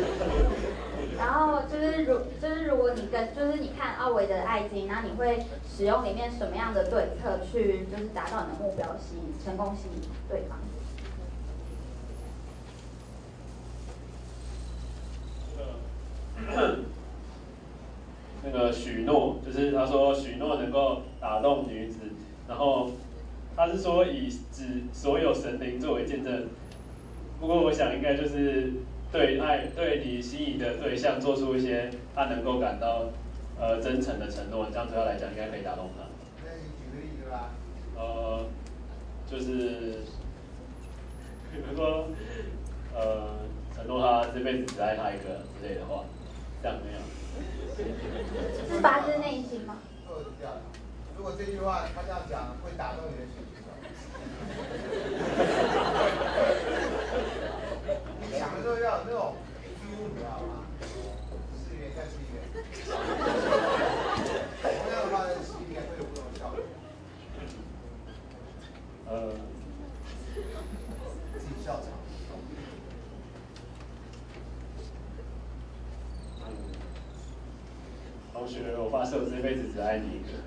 [1.23, 10.59] 然后就是如就是如果你跟就是你看奥维的爱经，然后你会使用里面什么样的对策去就是达到你的目标，吸引成功吸引对方？
[18.45, 21.99] 那个许诺，就是他说许诺能够打动女子，
[22.49, 22.91] 然后
[23.55, 26.49] 他是说以指所有神灵作为见证。
[27.39, 28.73] 不过我想应该就是
[29.13, 33.11] 对爱对你心仪的对象做出一些他能够感到
[33.61, 36.05] 呃真诚的承诺，这样对他来讲应该可以打动他。
[36.45, 37.51] 那你举个例子吧。
[37.97, 38.47] 呃，
[39.31, 40.03] 就是
[41.53, 42.09] 比如说。
[42.95, 43.41] 呃
[43.75, 46.05] 承诺他这辈子只爱他一个之类的话，
[46.63, 46.99] 这样没有？
[48.69, 49.79] 是发自内心吗？
[50.07, 50.61] 就是这样。
[51.17, 53.41] 如果这句话他这样讲，会打动你的心。
[58.83, 59.35] 想的时候要有那种
[59.79, 60.67] feel，你知道吗？
[61.57, 62.37] 是一元再是一元。
[64.61, 65.31] 同样的话，是
[65.63, 66.57] 应该会有不同的效果。
[69.09, 69.11] 呃，
[71.33, 71.85] 自己笑场。
[78.33, 80.29] 同学，我发誓我这辈子只爱你一个。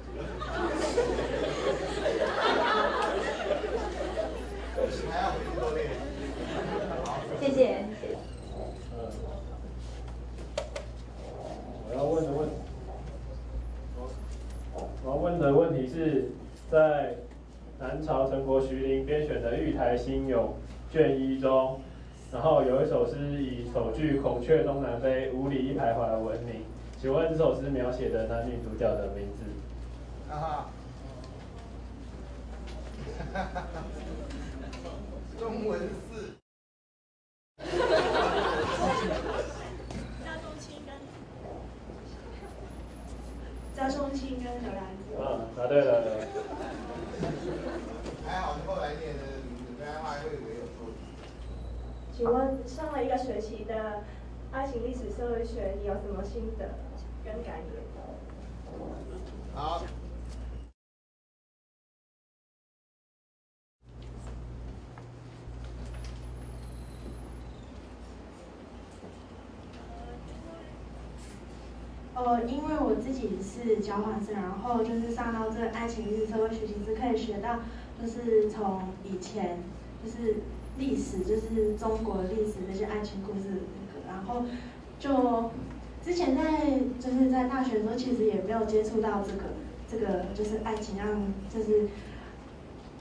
[5.10, 5.90] 还要回去多练。
[7.40, 7.86] 谢谢。
[8.92, 8.98] 嗯。
[11.88, 12.50] 我要问的问，
[14.76, 16.30] 我要问的问题是，
[16.70, 17.16] 在
[17.80, 20.54] 南朝陈国徐陵编选的《玉台新咏》
[20.94, 21.82] 卷一中，
[22.32, 26.62] 然后有一首诗以首句“孔雀东南飞，五里一徘徊”闻名。
[27.02, 29.42] 请问这首诗描写的男女主角的名字？
[30.32, 30.70] 啊哈。
[33.34, 33.74] 哈哈哈。
[35.40, 36.36] 中文字。
[40.24, 40.94] 加重青跟
[43.76, 45.22] 加重青跟荷兰子。
[45.22, 46.26] 啊，答对了。
[48.26, 50.88] 还好你后来念的名字，不然的话会以为有错。
[52.16, 54.04] 请问上了一个学期的
[54.54, 56.80] 爱情历史社会学，你有什么心得
[57.26, 57.66] 跟感言？
[59.54, 59.84] 好。
[72.18, 77.60] 呃，因为我自己是交换生，然后就是上到这爱情历史社会学习是可以学到，
[78.02, 79.60] 就是从以前
[80.04, 80.36] 就是
[80.78, 84.46] 历史，就是中国历史那些爱情故事那个，然后
[85.00, 85.52] 就
[86.04, 89.44] 之前在就是在大学的时候，其实也没有接触到这个
[89.90, 91.88] 这个就是爱情让就是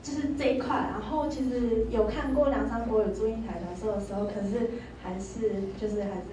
[0.02, 4.70] 就是这一块，然后其实有看过梁山伯与祝英台传说的时候，可是
[5.02, 6.28] 还是就是还是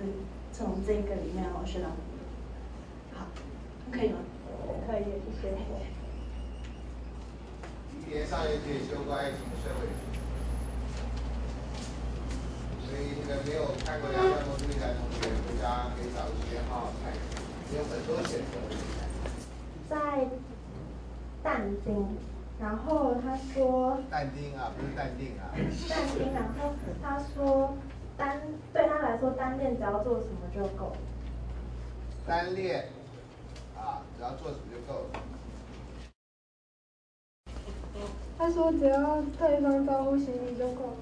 [0.53, 1.88] 从这个里面我学到。
[3.91, 4.19] 可以吗？
[4.87, 5.03] 可以，
[5.41, 5.57] 谢谢。
[7.91, 9.93] 今年上一节修过爱情社会学，
[12.87, 17.13] 所以那个没有看过《梁山伯祝英台》同学，回家可以找个时间好好看，
[17.75, 18.53] 有很多选择。
[19.89, 20.27] 在
[21.43, 22.17] 但丁，
[22.59, 23.97] 然后他说。
[24.09, 25.51] 但丁啊，不是淡定啊。
[25.89, 26.73] 但丁，然后
[27.03, 27.75] 他说
[28.17, 28.41] 单
[28.73, 30.95] 对他来说单恋只要做什么就够。
[32.25, 32.85] 单恋。
[33.82, 35.19] 啊，只要做什么就够了。
[38.38, 40.97] 他说只要对方招呼行礼就够了。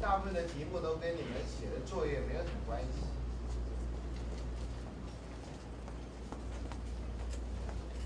[0.00, 2.86] 大部分的题目都跟你们写的作业没有什么关系。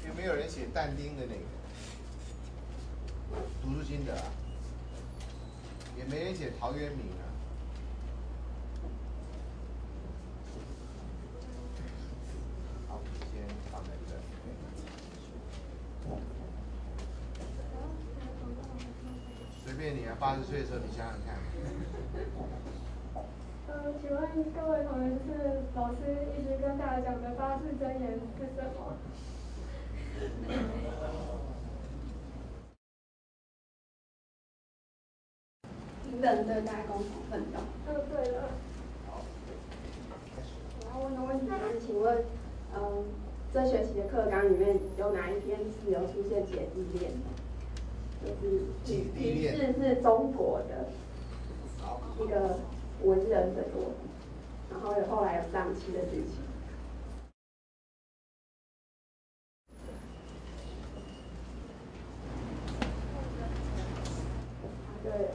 [0.06, 1.42] 有没有人写但丁的那个
[3.62, 4.22] 读书心得啊？
[5.98, 7.26] 也没人写陶渊明啊。
[19.62, 21.34] 随便你啊，八十岁的时候你想想看。
[23.68, 24.20] 呃，请问
[24.52, 25.96] 各位同学，就是老师
[26.36, 28.98] 一直跟大家讲的八字真言是什么？
[36.04, 37.58] 平等对待，共同奋斗。
[37.88, 38.50] 嗯，对了。
[39.08, 39.22] 好。
[40.84, 42.22] 然后问的问题是，请问，
[42.74, 43.04] 嗯，
[43.54, 47.10] 这学期的课纲里面有哪一篇是有出现姐弟恋？
[48.22, 50.88] 就是提示是中国的
[52.22, 52.58] 一个
[53.02, 53.94] 文人的多，
[54.70, 56.34] 然后有后来有上期的剧情。
[65.02, 65.30] 对。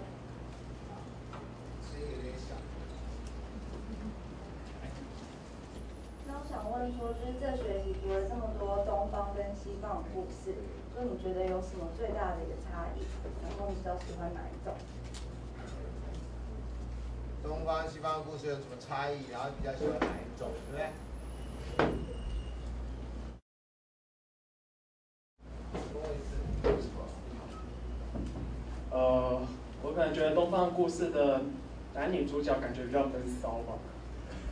[6.27, 10.53] 那我想问说，就是这学期读了这么多东方跟西方的故事。
[10.97, 13.03] 那你觉得有什么最大的一个差异？
[13.43, 14.73] 然后你比较喜欢哪一种？
[17.43, 19.29] 东方、西方故事有什么差异？
[19.29, 20.89] 然后比较喜欢哪一种，对不对？
[28.91, 29.45] 呃，
[29.83, 31.41] 我可能觉得东方故事的
[31.95, 33.73] 男女主角感觉比较闷骚吧，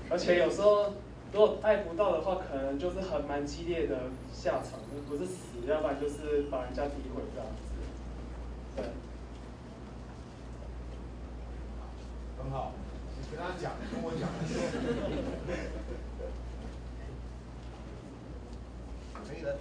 [0.10, 0.92] 而且有时候。
[1.32, 3.98] 如果爱不到的话，可能就是很蛮激烈的
[4.32, 4.80] 下场，
[5.10, 7.74] 不是死，要不然就是把人家诋毁这样子。
[8.76, 8.86] 对。
[12.38, 12.74] 很好，
[13.20, 14.30] 你跟他讲，跟我讲。
[19.28, 19.58] 可以的。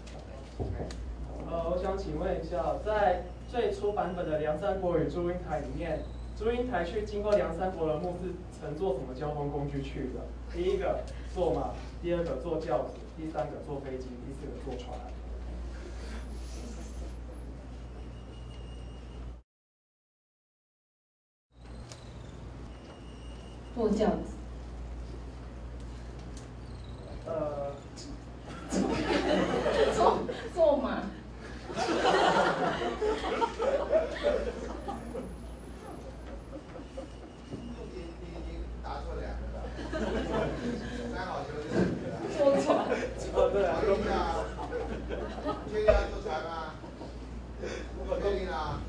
[1.50, 6.00] 呃，我想请问一下，在最初版本的梁山伯与祝英台里面，
[6.36, 10.26] 祝英台去经过梁山伯的墓是乘坐什么交通工具去的？
[10.52, 11.70] 第一个坐马，
[12.02, 14.98] 第二个坐轿子，第三个坐飞机，第四个坐船。
[23.74, 24.36] 坐轿子。
[27.24, 27.72] 呃，
[29.94, 30.18] 坐
[30.52, 31.02] 坐马。
[38.82, 39.56] 答错两个了，
[41.14, 42.14] 三好球就是你了。
[42.36, 42.68] 坐船。
[43.34, 43.80] 哦，对啊。
[43.80, 44.44] 确定啊？
[45.70, 46.74] 确定要坐船吗？
[48.06, 48.80] 不确定啊？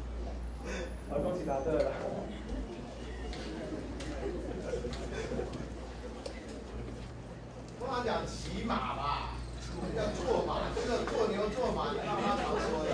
[1.10, 1.91] 好，恭喜答对了。
[7.80, 9.34] 通常讲骑马吧，
[9.96, 12.89] 要坐马，这个坐牛坐马，你妈妈常说的。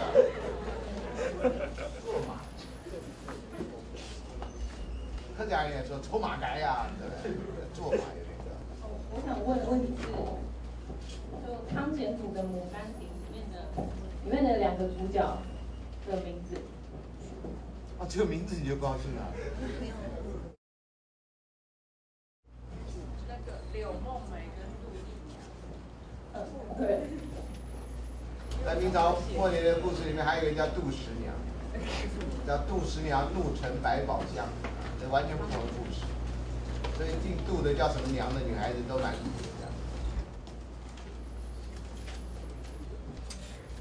[2.04, 2.42] 坐马。
[5.38, 5.46] 客
[6.02, 6.88] 抽马改呀，
[7.24, 7.66] 对不对？
[7.74, 8.46] 坐马有点个。
[9.12, 10.08] 我想问的问题是，
[11.46, 13.56] 就汤显祖的《牡丹亭》里面的
[14.26, 15.38] 里面的两个主角
[16.10, 16.56] 的名字。
[18.00, 19.34] 啊，这个名字你就高兴了。
[23.28, 25.38] 那个柳梦梅跟杜丽娘。
[26.34, 26.38] 嗯，
[26.78, 27.00] 对。
[28.66, 31.34] 在明朝末年的故事里面，还有一个叫杜十娘，
[32.46, 34.46] 叫杜十娘怒沉百宝箱，
[35.00, 35.62] 这完全不同
[37.50, 37.58] 的故事。
[37.58, 39.68] 所以姓杜的叫什么娘的女孩子都蛮土的。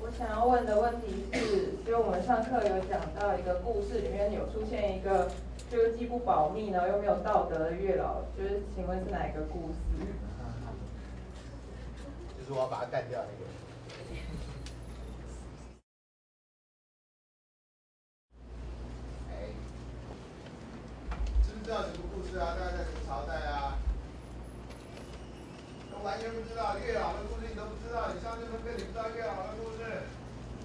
[0.01, 5.31] 我想要问的问题是，就我们上课有讲到一个故事，里面有出现一个
[5.71, 9.77] 就是既不保密，然后又没有道德的月老，就是请问是哪一个故事？
[12.39, 13.45] 就是我要把它干掉那个。
[19.29, 19.53] 哎，
[21.45, 22.57] 知不知道什么故事啊？
[22.59, 23.77] 大概在什么朝代啊？
[25.93, 28.09] 都完全不知道月老的故事，你都不知道。
[28.15, 29.85] 你上这门课，你不知道月老的故事，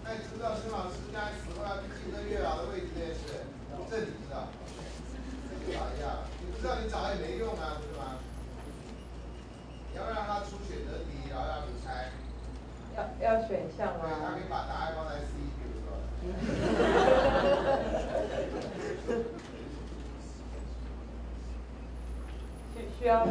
[0.06, 3.43] 那你知不知道孙老师将来死后要去竞争月老的位置这件事？
[3.91, 4.47] 这你知道？
[5.68, 8.24] 找一下，你不知道你找也没用啊，不是吗？
[9.91, 12.10] 你要让他出选择题，然后让你猜。
[12.97, 14.01] 要要选项吗？
[14.04, 15.88] 对，他可以把答案放在 C，比如说。
[22.74, 23.26] 需需要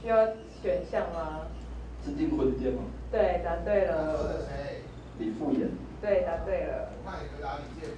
[0.00, 0.26] 需要
[0.62, 1.46] 选项吗？
[2.04, 2.84] 是订婚店吗？
[3.10, 4.16] 对，答对了。
[4.16, 4.82] 说的谁？
[5.18, 5.68] 李富言。
[6.00, 6.90] 对，答对了。
[7.04, 7.96] 我看你回答李健福。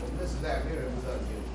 [0.00, 1.46] 我们那时代没有人不知道李健福。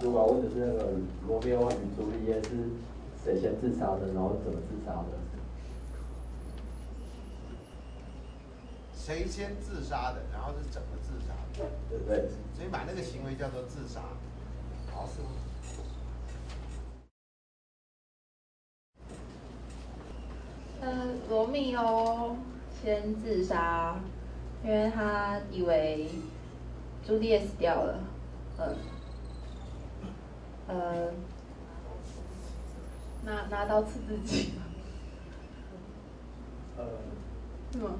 [0.00, 0.92] 如果问的是那个
[1.26, 2.50] 罗密欧与朱丽叶是
[3.24, 5.08] 谁先自杀的，然后怎么自杀的？
[8.94, 11.70] 谁先自杀的，然后是怎么自杀的？
[11.88, 12.28] 对不对？
[12.54, 14.00] 所以把那个行为叫做自杀。
[14.92, 15.28] 好，是吗？
[20.82, 22.36] 呃，罗密欧
[22.82, 23.98] 先自杀，
[24.62, 26.08] 因为他以为
[27.06, 27.98] 朱丽叶死掉了，
[28.58, 28.76] 嗯，
[30.72, 31.12] 呃，
[33.24, 34.54] 拿拿刀刺自己。
[36.78, 36.84] 呃。
[37.72, 37.90] 是吗？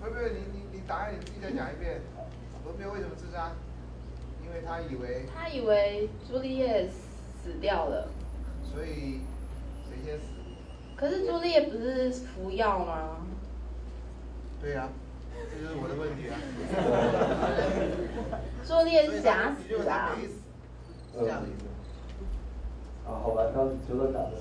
[0.00, 2.00] 不不，你你你答案你自己再讲一遍。
[2.64, 3.52] 罗密欧为什么自杀？
[4.44, 5.26] 因为他以为。
[5.34, 8.08] 他以为朱丽叶死掉了。
[8.62, 9.20] 所以
[9.88, 10.24] 谁先死？
[10.96, 13.18] 可是朱丽叶不是服药吗？
[14.60, 14.88] 对呀、啊，
[15.50, 16.36] 这就是我的问题啊。
[18.66, 20.16] 朱丽叶是假死啊。
[20.18, 21.65] 是这样的意思。
[23.56, 24.36] 啊，好吧，他觉得打的。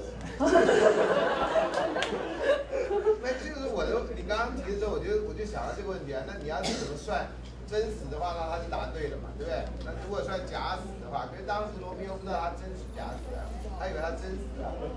[3.24, 6.22] 那就是我的，你刚刚提的时候，我就我就想到这个问题啊。
[6.28, 7.28] 那你要是怎么算
[7.66, 9.63] 真实的话，那他就答对了嘛，对不对？
[9.88, 13.47] 那如果算假死的话，可是当时罗密欧不知道他真死假死啊，
[13.80, 14.93] 他以为他真死啊，对不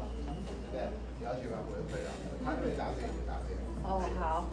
[0.75, 0.91] 对？
[1.19, 2.11] 你要学吧，我就会了，
[2.45, 3.63] 他没答对就答对了。
[3.87, 4.51] 哦，好。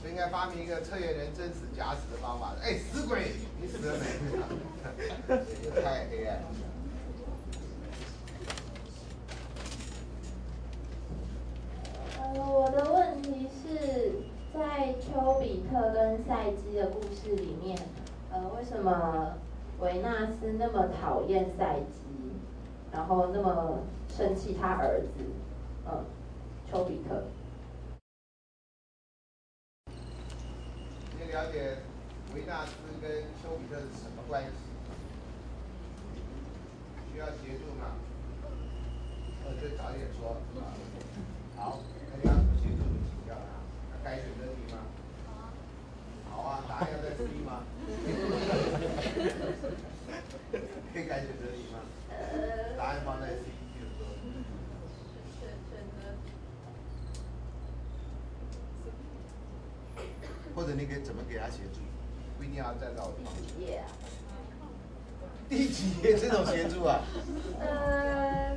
[0.00, 2.56] 所以应该发明一个测验人真死假死的方法。
[2.60, 4.02] 哎，死鬼，你死了没？
[5.80, 6.48] 太黑暗了。
[12.34, 14.12] 我的问题是
[14.54, 17.78] 在丘比特跟赛姬的故事里面，
[18.30, 19.36] 呃，为什么
[19.80, 22.32] 维纳斯那么讨厌赛姬，
[22.90, 25.24] 然后那么生气他儿子，
[25.86, 26.04] 嗯，
[26.70, 27.22] 丘比特？
[31.18, 31.76] 你了解
[32.34, 32.72] 维纳斯
[33.02, 33.10] 跟
[33.42, 34.50] 丘比特是什么关系？
[37.12, 37.92] 需要协助吗？
[39.44, 40.36] 呃，就早点说
[46.44, 47.64] 啊，答案要在 C 吗？
[50.92, 51.78] 可以改选择题吗？
[52.76, 54.06] 答案放在 C，比如说。
[55.38, 55.96] 选选择。
[60.54, 61.80] 或者你可以怎么给他协助？
[62.36, 63.36] 不一定要站到我旁边。
[63.46, 63.86] 第几页啊？
[65.48, 67.00] 第几页这种协助啊？
[67.60, 68.56] 呃，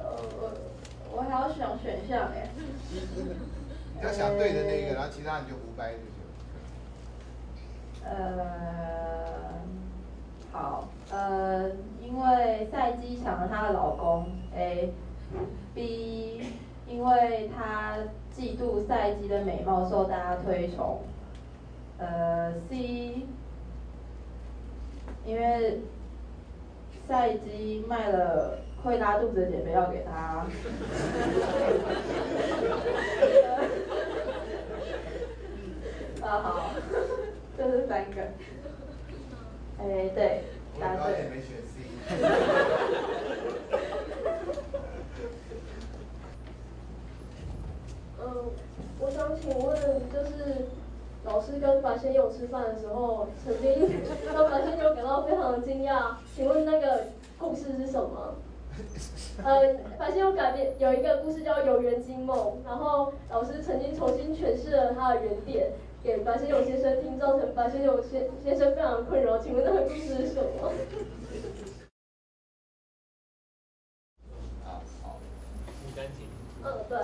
[0.00, 0.52] 我
[1.12, 2.50] 我还要想选项哎。
[3.96, 6.23] 你要想对的那个，然后其他你就胡掰就行。
[8.04, 8.46] 呃，
[10.52, 11.70] 好，呃，
[12.02, 16.42] 因为赛姬抢了她的老公，A，B，
[16.86, 17.96] 因为她
[18.36, 21.00] 嫉妒赛姬的美貌受大家推崇，
[21.98, 23.26] 呃，C，
[25.24, 25.80] 因为
[27.08, 30.46] 赛姬卖了会拉肚子的减肥药给他。
[36.22, 36.70] 啊好，
[37.84, 38.22] 这三个。
[39.78, 40.44] 哎，对，
[40.80, 41.18] 答对。
[41.18, 41.84] 也没选 C。
[48.20, 48.50] 嗯，
[48.98, 49.76] 我想请问，
[50.10, 50.66] 就是
[51.26, 54.00] 老师跟白先勇吃饭的时候，曾经
[54.32, 56.14] 让白先勇感到非常的惊讶。
[56.34, 57.08] 请问那个
[57.38, 58.36] 故事是什么？
[59.44, 65.72] 呃，白先勇改编有一个故事叫《游园惊梦》，然后老师曾经重新诠释了它的原点。
[66.04, 69.38] 给白先勇先生听，造成白先勇先先生非常困扰。
[69.38, 70.70] 请问那个故事是什么？
[74.62, 75.18] 好，好，
[75.82, 76.28] 不干净。
[76.62, 76.98] 嗯，对。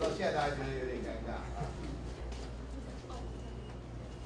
[0.00, 1.66] 到现在大家觉得有点尴尬啊。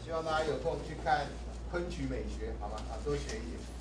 [0.04, 1.28] 希望大家有空去看
[1.70, 2.76] 昆曲美学，好吗？
[2.90, 3.77] 啊，多学一点。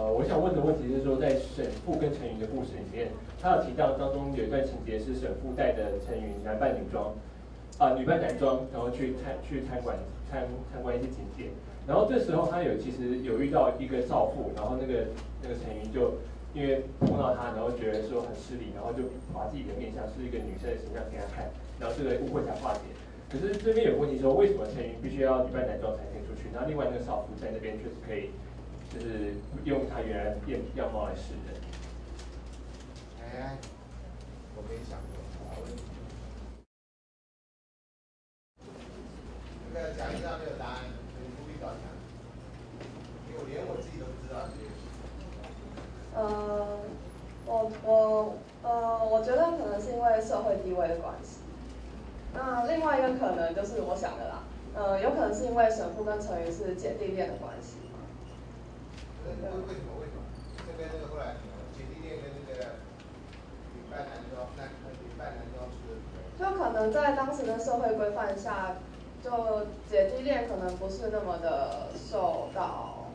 [0.00, 7.12] 呃，我想问的问题是说，在沈父跟陈云的故事里面，他有提到当中有一段情节是沈父带着陈云男扮女装，
[7.76, 9.92] 啊女扮男装，然后去参去参观
[10.24, 11.52] 参参观一些景点，
[11.86, 15.04] 然后这时候他有其实有遇到一个少妇，然后那个
[15.44, 16.16] 那个陈云就
[16.56, 19.04] 因为碰到他，然后觉得说很失礼，然后就
[19.36, 21.44] 把自己的面相是一个女生的形象给他看，
[21.76, 22.88] 然后这个误会才化解。
[23.28, 26.48] 可是这边有问题说，为什么陈云必须要女扮男装才可以出去？
[26.56, 28.32] 那另外那个少妇在那边确实可以。
[28.92, 29.34] 就是
[29.64, 31.54] 用他原来样样貌来示人。
[33.22, 33.56] 哎，
[34.56, 35.20] 我没想过。
[39.72, 40.78] 这个讲义上没有答案，
[41.14, 41.94] 你不必找答案，
[43.28, 44.68] 因为我连我自己都不知道这个。
[46.12, 46.80] 呃，
[47.46, 48.34] 我我
[48.64, 51.38] 呃，我觉得可能是因为社会地位的关系。
[52.34, 54.42] 那另外一个可能就是我想的啦，
[54.74, 57.76] 呃，有可能是因为神父跟陈云是姐弟恋的关系。
[59.50, 60.22] 为为什么为什么？
[60.66, 61.36] 这边那个后来
[61.74, 62.78] 姐弟恋跟那个
[63.74, 65.98] 女扮男装，那女扮男装是？
[66.38, 68.76] 就可能在当时的社会规范下，
[69.22, 73.10] 就姐弟恋可能不是那么的受到，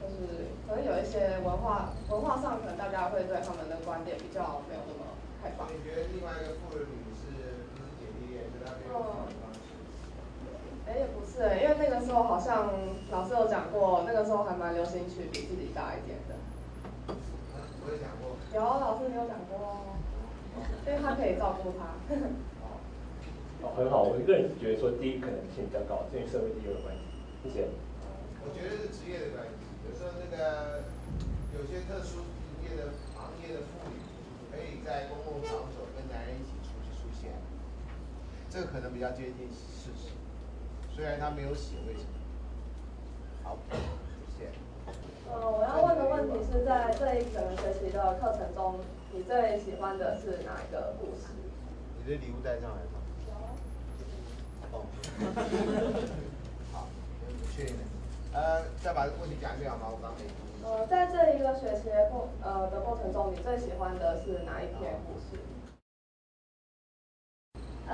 [0.00, 5.66] 就是可能有一些文化文化上，可能大家会对他们的观点比较没有那么开放。
[5.68, 6.84] 你觉得另外一个妇女
[7.16, 8.44] 是不是姐弟恋？
[8.52, 9.00] 就他没有？
[10.84, 12.68] 哎，也不是哎，因为那个时候好像
[13.10, 16.36] 老师有讲过，那个时候还蛮流行娶比自己大一点的。
[17.08, 18.36] 我有讲过。
[18.52, 19.96] 有老师没有讲过哦，
[20.84, 21.96] 因为他可以照顾他。
[23.64, 27.00] 哦， 很好，我个人是觉得说第一可能性比较高，这与社会地位有关系。
[27.42, 27.72] 谢谢。
[28.44, 29.56] 我觉得是职业的关系，
[29.88, 30.84] 有时候那个
[31.56, 32.28] 有些特殊
[32.60, 33.96] 业的行业的妇女，
[34.52, 37.32] 可以在公共场所跟男人一起出去出现，
[38.52, 40.12] 这个可能比较接近事实。
[41.02, 42.14] 虽然他没有写为什么。
[43.42, 43.58] 好，
[44.38, 44.50] 谢谢。
[45.28, 48.78] 呃，我要问的问题是在这一整个学期的课程中，
[49.10, 51.34] 你最喜欢的是哪一个故事？
[51.98, 53.02] 你的礼物带上来吗？
[53.26, 54.78] 有。
[54.78, 54.86] 哦。
[56.70, 56.86] 好，
[57.50, 57.74] 确定。
[58.32, 59.88] 呃，再把问题讲一遍好吗？
[59.90, 60.22] 我刚没。
[60.62, 65.42] 呃，在这一个学期的过呃的过程中，你最喜欢的是哪一篇故事？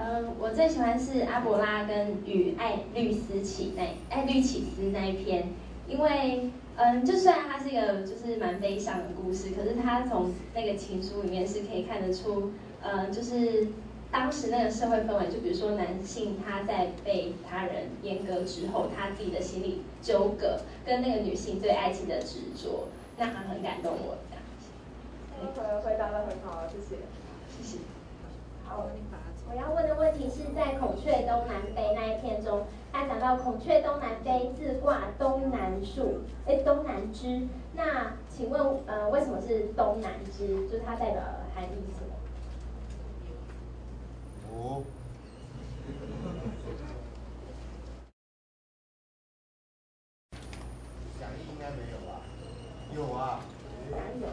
[0.00, 3.82] 嗯，我最喜欢是阿伯拉跟与爱律斯起那
[4.14, 5.48] 爱律起司那一篇，
[5.88, 13.66] 因为嗯，就虽然它是一个就是蛮悲伤的故事，可是它从那个情书里面是可以看得出，嗯，就是
[14.12, 22.86] 当时那个社会氛围，就比如说男性他在被他人阉割之后，他自己的心理纠葛，跟那个女性对爱情的执着，
[23.18, 25.52] 那很感动我这样。
[25.56, 27.02] 回回答的很好，谢谢。
[27.56, 27.78] 谢谢。
[28.64, 28.86] 好，
[29.50, 37.48] 我要问的问题是在孔雀东南飞那一篇中，他讲到孔雀东南飞，自挂东南树，哎，东南枝。
[37.72, 40.68] 那请问，呃，为什么是东南枝？
[40.68, 41.22] 就是它代表
[41.54, 42.12] 含义是什么？
[44.52, 44.82] 哦。
[51.18, 52.20] 讲义应该没有吧？
[52.94, 53.40] 有啊。
[53.90, 54.28] 哪有？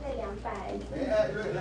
[0.00, 0.48] 在两百。
[0.50, 1.56] 哎，对对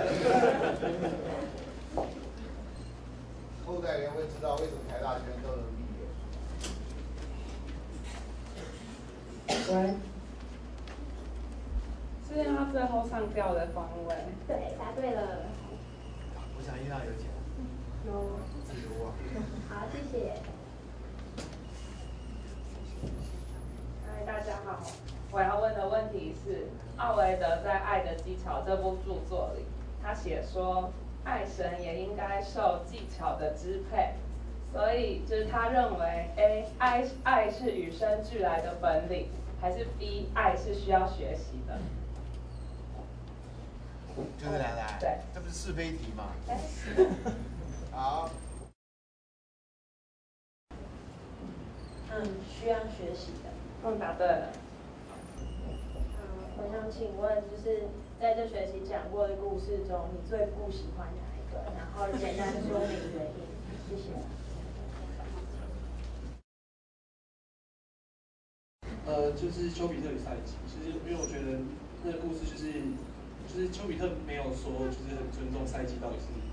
[3.66, 5.84] 后代人会知道为什么台大学生都能毕
[9.68, 9.76] 业。
[9.76, 9.94] 喂。
[12.28, 14.16] 是他最后上吊的方位。
[14.48, 15.22] 对，答对了。
[16.58, 17.30] 我想一样有钱。
[18.06, 18.40] 有。
[18.66, 19.14] 自由啊。
[19.70, 20.34] 好，谢谢。
[24.06, 24.80] 嗨，大家好。
[25.32, 29.66] 我要问的问题是，奥维德在《爱的技巧》这部著作里，
[30.02, 30.92] 他写说，
[31.26, 34.14] 爱神也应该受技巧的支配，
[34.72, 39.28] 所以就是他认为，A 爱爱是与生俱来的本领，
[39.60, 41.80] 还是 B 爱是需要学习的？
[44.38, 44.98] 就是奶奶。
[45.00, 45.18] 对。
[45.34, 46.34] 这不是是非题吗？
[47.92, 48.30] 好。
[52.12, 53.50] 嗯，需要学习的。
[53.84, 54.50] 嗯，答对了。
[56.60, 57.84] 我想请问，就是
[58.20, 61.62] 在这学期讲过的故事中，你最不喜欢哪一个？
[61.78, 63.46] 然后简单说明原因，
[63.90, 64.37] 谢谢。
[69.08, 71.64] 呃，就是丘比特与赛季，其实因为我觉得
[72.04, 72.76] 那个故事就是，
[73.48, 76.44] 就是丘比特没有说就是很尊重赛季到底是怎么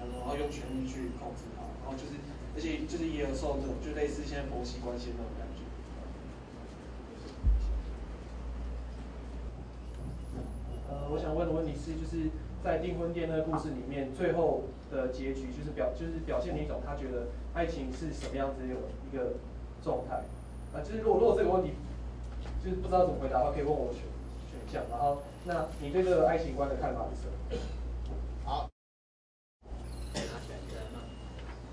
[0.00, 2.16] 样，然后用权力去控制他，然后就是，
[2.56, 5.60] 而且就是也有受这种就类似现在婆媳关系那种感觉。
[10.88, 12.32] 呃，我想问的问题是，就是
[12.64, 19.36] 在订婚店那个故事里面，最后的结局就是表，就是表现了一种他觉得爱情是什么样子的一个
[19.84, 20.24] 状态。
[20.72, 21.72] 啊，就是如果如果这个问题
[22.64, 24.02] 就是不知道怎么回答的话，可以问我选
[24.50, 24.82] 选项。
[24.90, 27.32] 然后，那你对这个爱情观的看法是什么？
[28.44, 28.68] 好。
[30.14, 31.00] 他选择吗？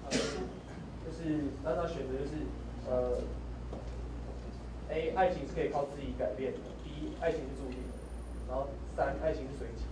[0.10, 2.32] 就是让他选择就是
[2.88, 3.20] 呃
[4.90, 7.94] ，A 爱情是可以靠自己改变的，B 爱情是注定的，
[8.48, 8.68] 然后。
[8.96, 9.90] 三，爱情是随机的。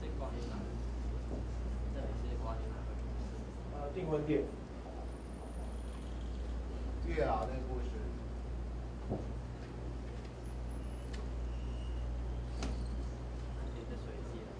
[0.00, 0.56] 是关于哪？
[1.92, 2.74] 这里是关于哪
[3.96, 4.42] 订婚店。
[7.08, 7.88] 月老那个故事。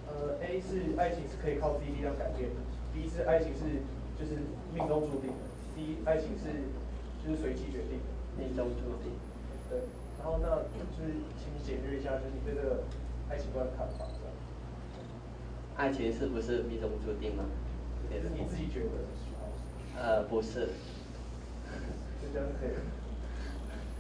[0.09, 2.57] 呃，A 是爱情是可以靠自己力量改变的
[2.95, 3.85] ，B 是爱情是
[4.19, 4.41] 就是
[4.73, 6.73] 命中注定的，C 爱情是。
[7.27, 9.11] 就是随机决定的，命中注定。
[9.69, 9.81] 对，
[10.21, 12.85] 然后那就是请你简略一下，就是你对这个
[13.29, 14.07] 爱情观的看法。
[15.75, 17.43] 爱情是不是命中注定吗？
[18.13, 18.91] 也是你自己觉得。
[19.97, 20.69] 呃，不是。
[22.21, 22.71] 就这样可以。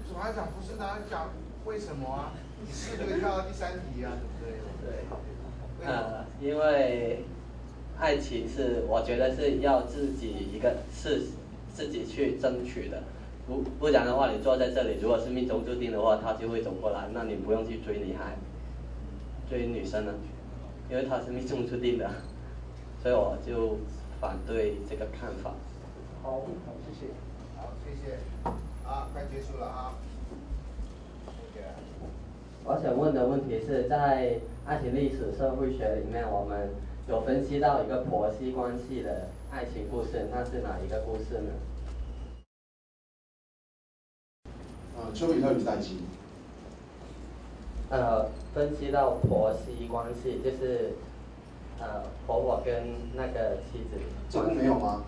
[0.08, 1.30] 主要讲不是，他讲
[1.64, 2.32] 为什么啊？
[2.60, 4.12] 你是不是跳到第三题啊？
[4.40, 4.92] 对不对？
[5.80, 5.86] 对。
[5.86, 7.24] 呃，因为
[7.98, 11.22] 爱情是，我觉得是要自己一个是。
[11.76, 13.02] 自己去争取的，
[13.46, 18.34] 不不然的话，你坐在这里，如果是命中注定的话，他就会走过来，那你不用去追女孩，
[19.46, 20.14] 追女生呢，
[20.88, 22.10] 因为他是命中注定的，
[23.02, 23.76] 所以我就
[24.18, 25.52] 反对这个看法。
[26.26, 26.42] 好，好，
[26.84, 27.12] 谢谢。
[27.56, 28.16] 好，谢谢。
[28.84, 29.94] 啊，快结束了啊。
[31.24, 31.66] 谢谢。
[32.64, 36.70] 我想问的问题是在爱情历史社会学里面，我们
[37.08, 39.28] 有分析到一个婆媳关系的。
[39.52, 41.52] 爱情故事，那是哪一个故事呢？
[44.96, 46.00] 呃，丘比特与赛姬。
[47.88, 50.96] 呃，分析到婆媳关系，就是
[51.78, 52.82] 呃婆婆跟
[53.14, 54.00] 那个妻子。
[54.28, 55.04] 这个没有吗？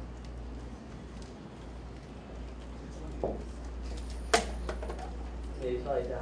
[5.62, 6.14] 你说一下，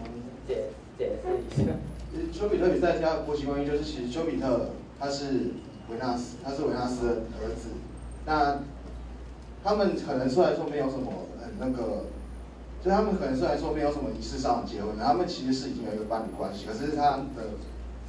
[0.00, 1.72] 嗯，解解释一下。
[2.32, 5.52] 丘比特与赛迦婆媳关系，就是其实丘比特他是。
[5.90, 7.70] 维纳斯，他是维纳斯的儿子。
[8.26, 8.58] 那
[9.64, 12.04] 他们可能虽然说没有什么很那个，
[12.84, 16.66] 就他们可能虽然说没有什么仪式上的结婚，他们其实是已经有一个伴侣关系。
[16.66, 17.56] 可是他的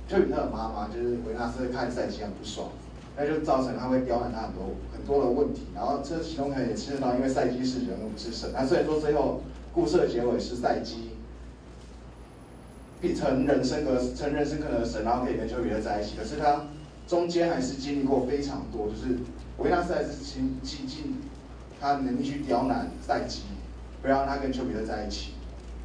[0.09, 2.67] 丘比特的妈妈就是维纳斯看赛季很不爽，
[3.15, 5.67] 那就造成他会刁难他很多很多的问题。
[5.73, 8.51] 然后这其中可能也牵涉到，因为赛季是人物不是神。
[8.53, 9.39] 那虽然说最后
[9.73, 11.11] 故事的结尾是赛基
[12.99, 16.17] 变成人生的成人生可能神，然后可以跟丘比特在一起。
[16.17, 16.65] 可是他
[17.07, 19.19] 中间还是经历过非常多，就是
[19.57, 21.21] 维纳斯还是尽尽尽
[21.79, 23.43] 他能力去刁难赛姬，
[24.01, 25.31] 不让他跟丘比特在一起。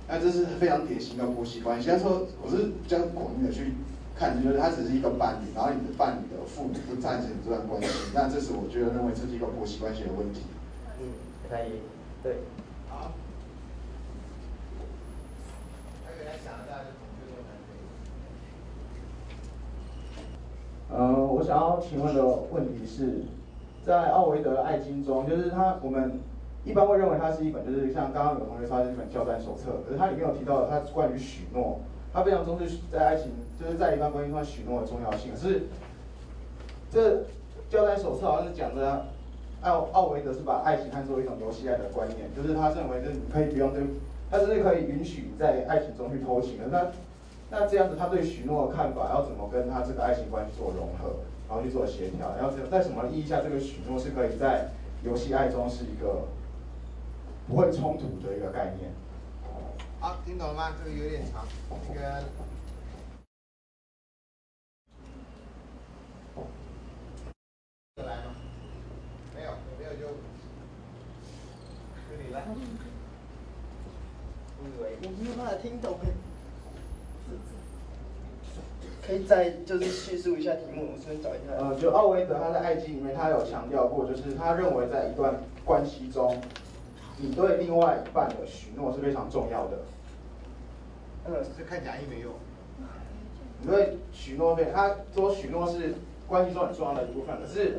[0.09, 1.89] 那这是非常典型的婆媳关系。
[1.89, 3.73] 他说，我是比较广义的去
[4.19, 10.43] 看，就是他只是一个伴侣，然后你的伴侣的父母不赞成这段关系，那这是我觉得认为这是一个婆媳关系的问题。
[11.01, 11.09] 嗯，
[11.49, 11.81] 可以，
[12.23, 12.39] 对。
[12.89, 13.13] 好。
[20.91, 23.23] 呃，我想要请问的问题是，
[23.85, 26.21] 在奥维德爱经中，就是他我们
[26.65, 31.81] 一般会认为它是一本，就是像刚刚有同学说的一本教战手册，可是它里面有提到它关于许诺，
[32.13, 35.33] 它非常重视在爱情，就是在一段关系中许诺的重要性。
[35.33, 35.63] 可是
[36.91, 37.25] 这
[37.69, 39.07] 教战手册好像是讲的，
[39.63, 43.83] 奥奥维德是把爱情看作一种游戏爱的观念，就是他认为就是你可以不用对，
[44.31, 46.65] 他是可以允许在爱情中去偷情的。
[46.71, 46.87] 那
[47.57, 52.35] 那这样子，他对许诺的看法要怎么跟他这个爱情关系做融合，然后去做协调？
[52.37, 54.73] 然后在什么意义下，这个许诺是可以在
[55.05, 56.27] 游戏爱中是一个
[57.47, 58.91] 不会冲突的一个概念？
[60.01, 60.73] 好，听懂了吗？
[60.83, 61.47] 这个有点长，
[61.87, 62.01] 这个
[68.03, 68.35] 来吗？
[69.37, 70.11] 没有，没有就就
[72.21, 72.43] 你来。
[74.59, 75.97] 我以为我没有办法听懂。
[79.07, 81.53] 可以再就是叙述一下题目，我先找一下。
[81.59, 86.41] 呃，就奥维德他在《爱经》里面，他有强调过，就是他认为在一段关系中，
[87.19, 89.79] 你对另外一半的许诺是非常重要的。
[91.27, 92.33] 嗯，这看假意没用。
[93.61, 95.95] 你对许诺对，他说许诺是
[96.27, 97.77] 关系中很重要的一部分，可是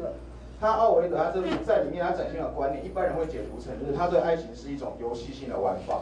[0.59, 6.01] 他奥维德他这里在里面他展现的观念，一般人会解读成就是他对爱情是一种游戏性的玩法。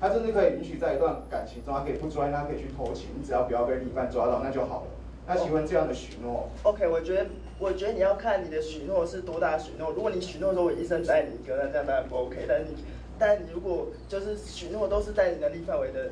[0.00, 4.86] 他甚至可以允许在一段感情中，他可以不专，他可以去偷情，你只要不要被另一半抓到，那就好了。
[5.26, 7.26] 那请问这样的许诺？OK，我觉得，
[7.58, 9.92] 我觉得你要看你的许诺是多大的许诺。
[9.92, 12.46] 如果你许诺说我一生只爱你一个，那这样当然不 OK。
[12.48, 12.82] 但你，
[13.18, 16.10] 但你如果就是许诺都是在你能力范围的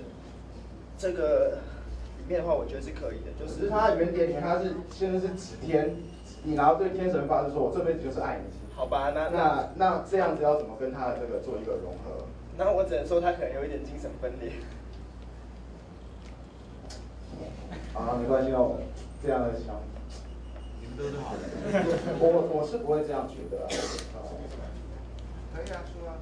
[0.96, 1.58] 这个
[2.18, 3.32] 里面的话，我觉得是可以的。
[3.40, 5.96] 就是它原点里面，它是现在是指天，
[6.44, 8.54] 你然后对天神发誓说，我这辈子就是爱你。
[8.76, 12.24] 好吧，那那那这样子要怎么跟他的这个做一个融合？
[12.58, 14.50] 那我只能说他可能有一点精神分裂。
[17.94, 18.78] 啊，没关系哦，
[19.22, 19.76] 这样的想，
[20.80, 21.38] 你们都是好的。
[22.18, 23.58] 我我是不会这样觉得。
[25.54, 26.18] 可以啊，说啊。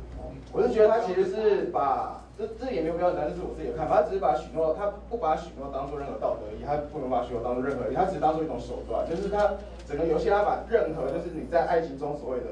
[0.52, 4.02] 我是觉得他其实是把这这也没有必要难，这是我自己的看法。
[4.02, 9.54] 他只是把许诺，他不把许诺当做任何道德义，他不能把许诺当做任何，他只是当做一种手段，就是他
[9.86, 12.46] 整个游戏，他把任何就是你在爱情中所谓的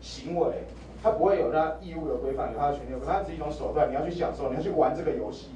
[0.00, 0.64] 行为。
[1.04, 5.50] 他不会有他义务的规范，有他的权利，可他只是一种手段，你要去享受，你要去玩这个游戏，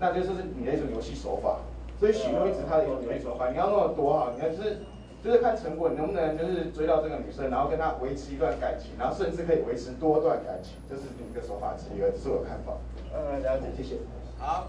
[0.00, 1.58] 那就是你的一种游戏手法。
[2.00, 4.78] 所以许诺一直他的游戏手法，你要弄得多好，你要就是
[5.22, 12.72] 就是看成果，你能不能就是追到这个女生，然后跟她维持一段感情，然后甚至可以维持多段感情，这是你的手法之一，这是我的看法。
[13.14, 13.96] 嗯，了解，谢谢。
[14.40, 14.66] 好，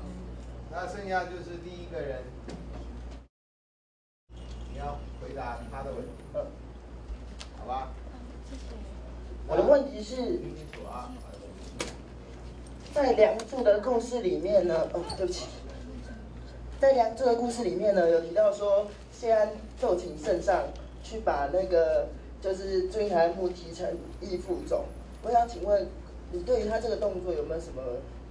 [0.69, 2.19] 那剩下就是第一个人，
[4.71, 6.45] 你要回答他的问题，嗯，
[7.57, 7.89] 好吧？
[9.51, 10.39] 我的问题是，
[12.93, 15.47] 在梁祝的故事里面呢，哦，对不起，
[16.79, 20.69] 在梁祝的故事里面呢，有提到说谢安奏请圣上
[21.03, 22.07] 去把那个
[22.39, 23.85] 就是祝英台的墓提成
[24.21, 24.85] 义父总。
[25.21, 25.85] 我想请问
[26.31, 27.83] 你对于他这个动作有没有什么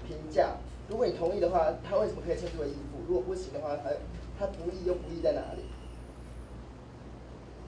[0.09, 0.57] 评价？
[0.89, 2.97] 如果你同意的话，他为什么可以称之为义父？
[3.07, 3.91] 如果不行的话，他
[4.39, 5.67] 他不义又不义在哪里？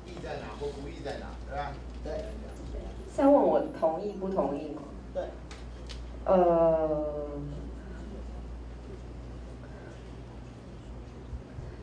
[0.06, 1.74] 义在哪或不义在哪，对吧？
[2.02, 2.24] 对。
[3.14, 4.82] 先问我同意不同意吗？
[5.12, 5.22] 对。
[6.24, 7.04] 呃，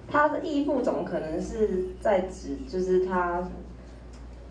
[0.08, 3.48] 他的义父总可能是在指，就是他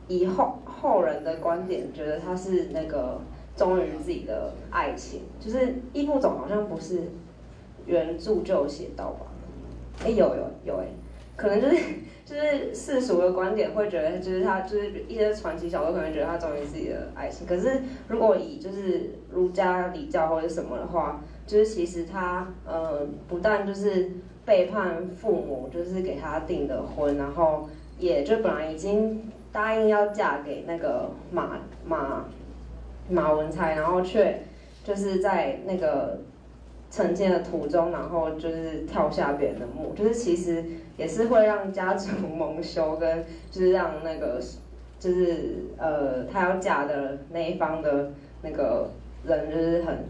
[0.07, 3.21] 以后后人的观点，觉得他是那个
[3.57, 7.11] 忠于自己的爱情，就是义父总好像不是
[7.87, 9.27] 原著就有写到吧？
[10.05, 10.87] 哎，有有有哎，
[11.35, 11.77] 可能就是。
[12.29, 17.47] 就是世俗的观点会觉得，就是他就是一些传奇小说可能觉得他忠于自己的爱情。
[17.47, 24.11] 可是如果以就是儒家礼教或者什么的话，就是其实他呃不但就是
[24.45, 27.67] 背叛父母，就是给他订的婚，然后
[27.99, 32.27] 也就本来已经答应要嫁给那个马马
[33.09, 34.43] 马文才，然后却
[34.85, 36.19] 就是在那个。
[36.91, 40.65] 成亲的途中，然后就是跳下别人的墓，就是其实
[40.99, 44.39] 也是会让家族蒙羞，跟就是让那个
[44.99, 48.11] 就是呃，她要嫁的那一方的
[48.43, 48.91] 那个
[49.25, 50.05] 人就是很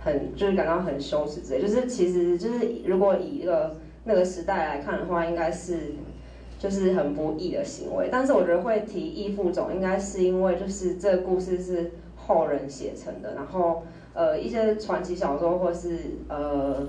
[0.00, 5.94] 很就是感到很羞耻之类，就是其实就是如果以一个那个时代来看的话，应该是
[6.58, 8.08] 就是很不义的行为。
[8.10, 13.82] 但是我觉得会提义父总，应该是因为就是这个故事是后人写成的，然后
[14.14, 15.98] 呃一些传奇小说或是
[16.28, 16.86] 呃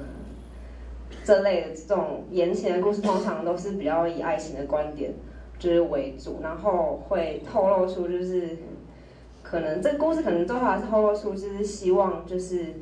[1.24, 5.14] 这类的这种言情的故事，通常都是比较以爱情的观点
[5.60, 8.58] 就是为主，然后会透露出就是
[9.44, 12.74] 可能这个故事可能最后还是透露出就是希望就是。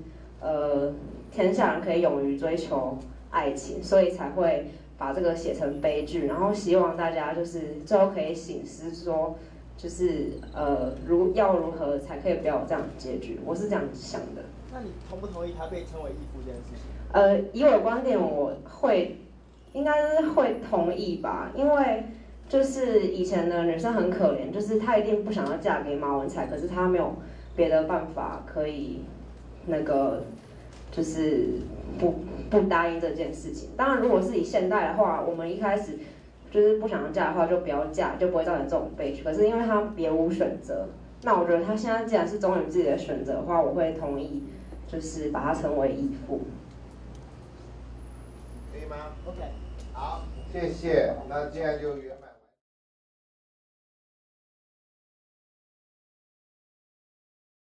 [0.45, 0.91] 呃，
[1.31, 2.97] 天下人可以勇于追求
[3.31, 4.67] 爱情，所以才会
[4.97, 9.37] 把这个写成悲剧，然后希望大家就是最后可以醒思，说
[9.77, 13.39] 就是呃，如要如何才可以不要有这样结局？
[13.45, 14.43] 我是这样想的。
[14.73, 16.92] 那你同不同意他被称为义父这件事情？
[17.13, 19.15] 呃，以我的观点，我会
[19.71, 22.03] 应该是会同意吧，因为
[22.49, 27.15] 就是以前的女生很可怜，就是她一定不想要嫁给马文才，可是她没有
[27.55, 28.99] 别的办法可以。
[29.65, 30.21] 那个
[30.91, 31.45] 就是
[31.97, 32.15] 不
[32.49, 33.69] 不答应这件事情。
[33.77, 35.97] 当然，如果是以现代的话，我们一开始
[36.51, 39.23] 就是不想要嫁的话，就不要嫁，就不会造成这种悲剧。
[39.23, 40.85] 可是因为他别无选择，
[41.21, 44.43] 那我觉得他现在既然是忠于自己的选择的话，我会同意，
[44.85, 46.41] 就是把他称为义父。
[49.25, 49.39] ？OK，
[49.93, 51.15] 好，谢谢。
[51.27, 51.93] 那现在就。